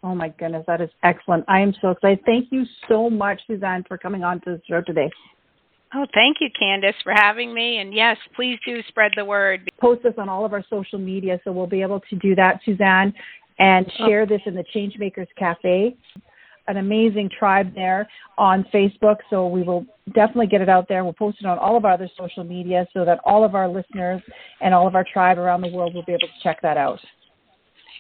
Oh 0.04 0.14
my 0.14 0.30
goodness, 0.30 0.64
that 0.68 0.82
is 0.82 0.92
excellent. 1.04 1.44
I 1.48 1.62
am 1.62 1.74
so 1.82 1.90
excited. 1.90 2.20
Thank 2.24 2.52
you 2.52 2.66
so 2.88 3.10
much, 3.10 3.42
Suzanne, 3.48 3.84
for 3.88 3.98
coming 3.98 4.24
on 4.24 4.40
to 4.42 4.52
the 4.52 4.62
show 4.70 4.82
today. 4.82 5.10
Oh, 5.98 6.06
thank 6.14 6.38
you, 6.42 6.50
Candace, 6.60 6.96
for 7.04 7.14
having 7.14 7.54
me. 7.54 7.78
And 7.78 7.94
yes, 7.94 8.18
please 8.36 8.60
do 8.66 8.82
spread 8.90 9.14
the 9.16 9.24
word. 9.24 9.72
Post 9.80 10.04
this 10.04 10.14
on 10.18 10.28
all 10.28 10.46
of 10.46 10.52
our 10.52 10.64
social 10.70 11.00
media, 11.00 11.40
so 11.44 11.54
we'll 11.54 11.68
be 11.68 11.82
able 11.82 12.02
to 12.10 12.16
do 12.18 12.36
that, 12.36 12.60
Suzanne, 12.66 13.14
and 13.60 13.86
oh. 14.00 14.08
share 14.08 14.26
this 14.26 14.42
in 14.46 14.56
the 14.56 14.66
Changemakers 14.76 15.28
Cafe. 15.38 15.96
An 16.68 16.78
amazing 16.78 17.30
tribe 17.38 17.74
there 17.76 18.10
on 18.38 18.66
Facebook, 18.74 19.18
so 19.30 19.48
we 19.48 19.64
will 19.64 19.86
definitely 20.08 20.48
get 20.48 20.62
it 20.62 20.68
out 20.68 20.88
there. 20.90 21.04
We'll 21.06 21.14
post 21.14 21.38
it 21.40 21.46
on 21.46 21.60
all 21.60 21.78
of 21.78 21.86
our 21.86 21.94
other 21.94 22.10
social 22.20 22.44
media 22.44 22.86
so 22.92 23.06
that 23.06 23.20
all 23.24 23.46
of 23.46 23.56
our 23.56 23.70
listeners 23.70 24.22
and 24.62 24.74
all 24.74 24.88
of 24.88 24.96
our 24.96 25.06
tribe 25.14 25.38
around 25.38 25.62
the 25.62 25.70
world 25.70 25.94
will 25.94 26.04
be 26.04 26.12
able 26.12 26.28
to 26.28 26.44
check 26.44 26.62
that 26.62 26.76
out. 26.76 27.00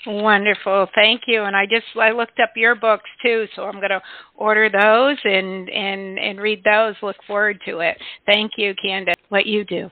Wonderful, 0.07 0.87
thank 0.93 1.21
you. 1.25 1.43
And 1.43 1.55
I 1.55 1.65
just 1.65 1.85
I 1.99 2.11
looked 2.11 2.39
up 2.39 2.51
your 2.55 2.75
books 2.75 3.09
too, 3.23 3.47
so 3.55 3.63
I'm 3.63 3.79
going 3.79 3.89
to 3.89 4.01
order 4.35 4.69
those 4.69 5.17
and 5.23 5.69
and 5.69 6.19
and 6.19 6.39
read 6.39 6.63
those. 6.63 6.95
Look 7.01 7.17
forward 7.25 7.59
to 7.65 7.79
it. 7.79 7.97
Thank 8.25 8.51
you, 8.57 8.75
Candace. 8.81 9.15
What 9.29 9.45
you 9.47 9.63
do. 9.65 9.89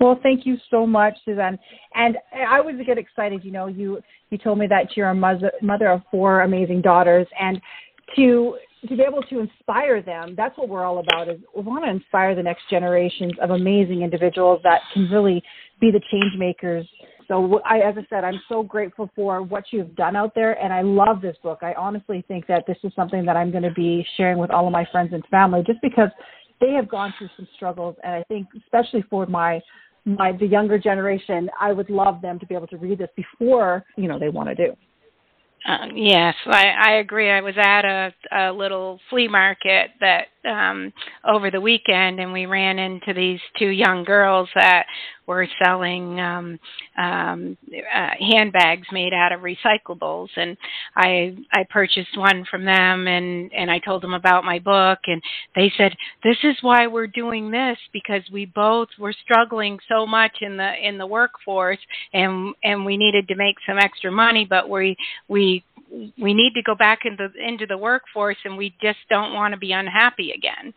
Well, 0.00 0.20
thank 0.22 0.46
you 0.46 0.58
so 0.70 0.86
much, 0.86 1.14
Suzanne. 1.24 1.58
And 1.94 2.18
I 2.32 2.58
always 2.58 2.76
get 2.86 2.98
excited. 2.98 3.44
You 3.44 3.50
know, 3.50 3.66
you 3.66 4.00
you 4.30 4.38
told 4.38 4.58
me 4.58 4.66
that 4.68 4.96
you're 4.96 5.08
a 5.08 5.14
mother 5.14 5.50
mother 5.60 5.88
of 5.88 6.02
four 6.10 6.42
amazing 6.42 6.82
daughters, 6.82 7.26
and 7.40 7.60
to 8.16 8.56
to 8.86 8.96
be 8.96 9.02
able 9.02 9.22
to 9.22 9.40
inspire 9.40 10.02
them, 10.02 10.34
that's 10.36 10.56
what 10.56 10.68
we're 10.68 10.84
all 10.84 10.98
about. 10.98 11.28
Is 11.28 11.40
we 11.56 11.62
want 11.62 11.84
to 11.84 11.90
inspire 11.90 12.34
the 12.34 12.42
next 12.42 12.62
generations 12.70 13.32
of 13.42 13.50
amazing 13.50 14.02
individuals 14.02 14.60
that 14.64 14.80
can 14.92 15.08
really 15.10 15.42
be 15.80 15.90
the 15.90 16.00
change 16.10 16.32
makers. 16.36 16.86
So, 17.26 17.60
I, 17.64 17.80
as 17.80 17.94
I 17.98 18.06
said, 18.08 18.24
I'm 18.24 18.40
so 18.48 18.62
grateful 18.62 19.10
for 19.14 19.42
what 19.42 19.64
you've 19.70 19.94
done 19.96 20.16
out 20.16 20.34
there, 20.34 20.52
and 20.62 20.72
I 20.72 20.80
love 20.80 21.20
this 21.20 21.36
book. 21.42 21.58
I 21.62 21.74
honestly 21.74 22.24
think 22.26 22.46
that 22.46 22.64
this 22.66 22.78
is 22.84 22.92
something 22.96 23.26
that 23.26 23.36
I'm 23.36 23.50
going 23.50 23.64
to 23.64 23.72
be 23.72 24.06
sharing 24.16 24.38
with 24.38 24.50
all 24.50 24.66
of 24.66 24.72
my 24.72 24.86
friends 24.90 25.10
and 25.12 25.22
family, 25.26 25.62
just 25.66 25.80
because 25.82 26.08
they 26.60 26.72
have 26.72 26.88
gone 26.88 27.12
through 27.18 27.28
some 27.36 27.46
struggles, 27.56 27.96
and 28.02 28.14
I 28.14 28.22
think 28.28 28.48
especially 28.56 29.04
for 29.10 29.26
my 29.26 29.60
my 30.04 30.32
the 30.32 30.46
younger 30.46 30.78
generation, 30.78 31.50
I 31.60 31.72
would 31.72 31.90
love 31.90 32.22
them 32.22 32.38
to 32.38 32.46
be 32.46 32.54
able 32.54 32.66
to 32.68 32.78
read 32.78 32.98
this 32.98 33.10
before 33.14 33.84
you 33.96 34.08
know 34.08 34.18
they 34.18 34.30
want 34.30 34.48
to 34.48 34.54
do. 34.54 34.74
Um, 35.66 35.96
yes, 35.96 36.34
I, 36.46 36.68
I 36.68 36.90
agree. 36.94 37.30
I 37.30 37.40
was 37.40 37.54
at 37.58 37.84
a, 37.84 38.14
a 38.32 38.52
little 38.52 39.00
flea 39.10 39.28
market 39.28 39.90
that 40.00 40.28
um, 40.44 40.92
over 41.24 41.50
the 41.50 41.60
weekend, 41.60 42.20
and 42.20 42.32
we 42.32 42.46
ran 42.46 42.78
into 42.78 43.12
these 43.14 43.40
two 43.58 43.68
young 43.68 44.04
girls 44.04 44.48
that 44.54 44.84
were 45.26 45.46
selling 45.62 46.18
um, 46.20 46.58
um, 46.96 47.56
uh, 47.94 48.10
handbags 48.18 48.86
made 48.92 49.12
out 49.12 49.30
of 49.30 49.40
recyclables, 49.40 50.28
and 50.36 50.56
I 50.96 51.36
I 51.52 51.64
purchased 51.68 52.16
one 52.16 52.44
from 52.50 52.64
them, 52.64 53.06
and 53.06 53.52
and 53.52 53.70
I 53.70 53.78
told 53.78 54.02
them 54.02 54.14
about 54.14 54.44
my 54.44 54.58
book, 54.58 54.98
and 55.06 55.20
they 55.54 55.70
said 55.76 55.92
this 56.24 56.38
is 56.42 56.56
why 56.62 56.86
we're 56.86 57.06
doing 57.06 57.50
this 57.50 57.78
because 57.92 58.22
we 58.32 58.46
both 58.46 58.88
were 58.98 59.14
struggling 59.24 59.78
so 59.88 60.06
much 60.06 60.36
in 60.40 60.56
the 60.56 60.72
in 60.82 60.98
the 60.98 61.06
workforce, 61.06 61.80
and 62.12 62.54
and 62.64 62.84
we 62.84 62.96
needed 62.96 63.28
to 63.28 63.34
make 63.34 63.56
some 63.66 63.78
extra 63.78 64.10
money, 64.10 64.46
but 64.48 64.68
we 64.68 64.96
we 65.28 65.62
we 65.90 66.34
need 66.34 66.52
to 66.54 66.62
go 66.62 66.74
back 66.74 67.00
into 67.04 67.28
into 67.38 67.66
the 67.66 67.76
workforce 67.76 68.36
and 68.44 68.56
we 68.56 68.74
just 68.82 68.98
don't 69.08 69.32
want 69.34 69.52
to 69.52 69.58
be 69.58 69.72
unhappy 69.72 70.32
again. 70.32 70.72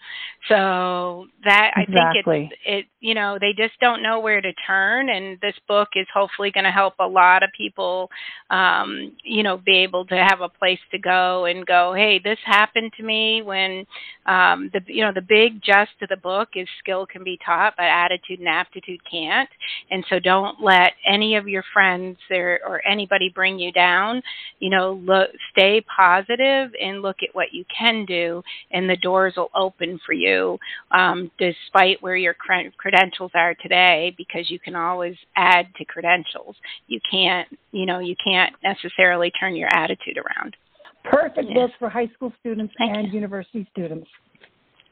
So 0.47 1.28
that 1.43 1.71
exactly. 1.78 2.36
i 2.36 2.39
think 2.39 2.52
it 2.65 2.71
it 2.80 2.86
you 3.00 3.13
know 3.13 3.38
they 3.39 3.54
just 3.58 3.80
don't 3.80 4.04
know 4.04 4.19
where 4.19 4.41
to 4.41 4.54
turn 4.65 5.10
and 5.10 5.39
this 5.41 5.56
book 5.67 5.89
is 5.95 6.08
hopefully 6.13 6.52
going 6.52 6.63
to 6.63 6.71
help 6.71 6.93
a 7.00 7.08
lot 7.08 7.43
of 7.43 7.50
people 7.56 8.10
um 8.50 9.12
you 9.24 9.43
know 9.43 9.58
be 9.58 9.78
able 9.78 10.06
to 10.06 10.15
have 10.15 10.41
a 10.41 10.50
place 10.50 10.80
to 10.91 10.97
go 10.97 11.45
and 11.45 11.65
go 11.65 11.93
hey 11.95 12.19
this 12.24 12.38
happened 12.45 12.91
to 12.95 13.04
me 13.04 13.41
when 13.41 13.86
um 14.26 14.69
the 14.74 14.82
you 14.88 15.04
know 15.04 15.12
the 15.13 15.21
big 15.21 15.62
just 15.63 15.91
of 16.02 16.10
the 16.10 16.17
book 16.17 16.50
is 16.56 16.67
skill 16.80 17.06
can 17.06 17.24
be 17.24 17.39
taught 17.45 17.74
but 17.78 17.86
attitude 17.86 18.39
and 18.39 18.47
aptitude 18.47 19.00
can't. 19.10 19.50
And 19.89 20.06
so 20.10 20.19
don't 20.19 20.62
let 20.62 20.93
any 21.08 21.36
of 21.36 21.47
your 21.47 21.63
friends 21.74 22.17
or, 22.30 22.60
or 22.67 22.86
anybody 22.88 23.32
bring 23.34 23.60
you 23.60 23.71
down. 23.71 24.21
You 24.60 24.69
know 24.69 25.01
look 25.06 25.30
stay 25.52 25.84
positive 25.96 26.72
and 26.82 27.02
look 27.02 27.18
at 27.22 27.34
what 27.34 27.48
you 27.52 27.66
can 27.78 28.06
do 28.06 28.42
and 28.72 28.90
the 28.90 28.98
doors 28.98 29.34
will 29.38 29.52
open 29.56 30.00
for 30.06 30.14
you 30.14 30.58
um, 30.92 31.32
despite 31.38 32.02
where 32.02 32.16
your 32.16 32.34
cred- 32.34 32.76
credentials 32.78 33.32
are 33.34 33.56
today 33.56 34.14
because 34.18 34.50
you 34.50 34.60
can 34.60 34.76
always 34.76 35.16
add 35.36 35.68
to 35.78 35.86
credentials 35.86 36.56
you 36.88 37.00
can't 37.10 37.48
you 37.72 37.86
know 37.86 38.00
you 38.00 38.16
can't 38.24 38.54
necessarily 38.64 39.32
turn 39.40 39.56
your 39.56 39.70
attitude 39.74 40.18
around 40.18 40.56
perfect 41.04 41.48
yes. 41.50 41.56
book 41.56 41.72
for 41.80 41.90
high 41.90 42.10
school 42.14 42.32
students 42.40 42.74
Thank 42.78 42.96
and 42.96 43.08
you. 43.08 43.14
university 43.14 43.68
students 43.72 44.08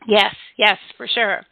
yes 0.08 0.36
yes 0.58 0.78
for 0.98 1.08
sure 1.08 1.44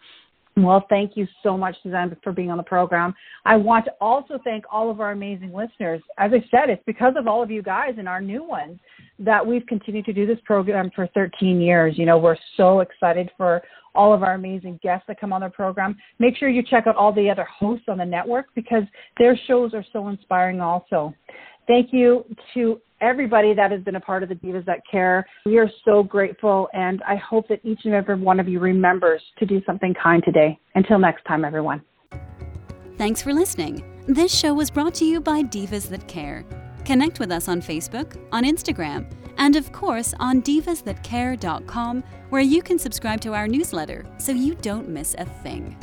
well, 0.63 0.85
thank 0.89 1.15
you 1.15 1.27
so 1.43 1.55
much, 1.57 1.75
Suzanne, 1.83 2.15
for 2.23 2.31
being 2.31 2.49
on 2.49 2.57
the 2.57 2.63
program. 2.63 3.13
I 3.45 3.55
want 3.55 3.85
to 3.85 3.91
also 4.01 4.39
thank 4.43 4.65
all 4.71 4.89
of 4.89 4.99
our 4.99 5.11
amazing 5.11 5.53
listeners. 5.53 6.01
As 6.17 6.31
I 6.33 6.43
said, 6.49 6.69
it's 6.69 6.81
because 6.85 7.13
of 7.15 7.27
all 7.27 7.43
of 7.43 7.51
you 7.51 7.61
guys 7.61 7.95
and 7.97 8.07
our 8.07 8.21
new 8.21 8.43
ones 8.43 8.79
that 9.19 9.45
we've 9.45 9.65
continued 9.67 10.05
to 10.05 10.13
do 10.13 10.25
this 10.25 10.39
program 10.45 10.89
for 10.95 11.07
13 11.13 11.61
years. 11.61 11.95
You 11.97 12.05
know, 12.05 12.17
we're 12.17 12.37
so 12.55 12.79
excited 12.79 13.29
for 13.37 13.61
all 13.93 14.13
of 14.13 14.23
our 14.23 14.33
amazing 14.33 14.79
guests 14.81 15.05
that 15.07 15.19
come 15.19 15.31
on 15.31 15.41
the 15.41 15.49
program. 15.49 15.95
Make 16.17 16.37
sure 16.37 16.49
you 16.49 16.63
check 16.63 16.87
out 16.87 16.95
all 16.95 17.13
the 17.13 17.29
other 17.29 17.45
hosts 17.45 17.85
on 17.87 17.99
the 17.99 18.05
network 18.05 18.47
because 18.55 18.83
their 19.19 19.39
shows 19.47 19.73
are 19.73 19.85
so 19.93 20.07
inspiring 20.07 20.59
also. 20.59 21.13
Thank 21.67 21.91
you 21.91 22.25
to 22.53 22.81
everybody 23.01 23.53
that 23.53 23.71
has 23.71 23.81
been 23.81 23.95
a 23.95 23.99
part 23.99 24.23
of 24.23 24.29
the 24.29 24.35
Divas 24.35 24.65
That 24.65 24.81
Care. 24.89 25.25
We 25.45 25.57
are 25.57 25.69
so 25.85 26.03
grateful, 26.03 26.67
and 26.73 27.01
I 27.07 27.15
hope 27.15 27.47
that 27.49 27.59
each 27.63 27.81
and 27.85 27.93
every 27.93 28.15
one 28.15 28.39
of 28.39 28.47
you 28.47 28.59
remembers 28.59 29.21
to 29.39 29.45
do 29.45 29.61
something 29.65 29.93
kind 30.01 30.23
today. 30.23 30.57
Until 30.75 30.99
next 30.99 31.23
time, 31.25 31.45
everyone. 31.45 31.81
Thanks 32.97 33.21
for 33.21 33.33
listening. 33.33 33.83
This 34.07 34.33
show 34.33 34.53
was 34.53 34.71
brought 34.71 34.95
to 34.95 35.05
you 35.05 35.21
by 35.21 35.43
Divas 35.43 35.89
That 35.89 36.07
Care. 36.07 36.45
Connect 36.85 37.19
with 37.19 37.31
us 37.31 37.47
on 37.47 37.61
Facebook, 37.61 38.17
on 38.31 38.43
Instagram, 38.43 39.11
and 39.37 39.55
of 39.55 39.71
course 39.71 40.13
on 40.19 40.41
divasthatcare.com, 40.41 42.03
where 42.29 42.41
you 42.41 42.61
can 42.61 42.79
subscribe 42.79 43.21
to 43.21 43.33
our 43.33 43.47
newsletter 43.47 44.05
so 44.17 44.31
you 44.31 44.55
don't 44.55 44.87
miss 44.89 45.13
a 45.17 45.25
thing. 45.25 45.75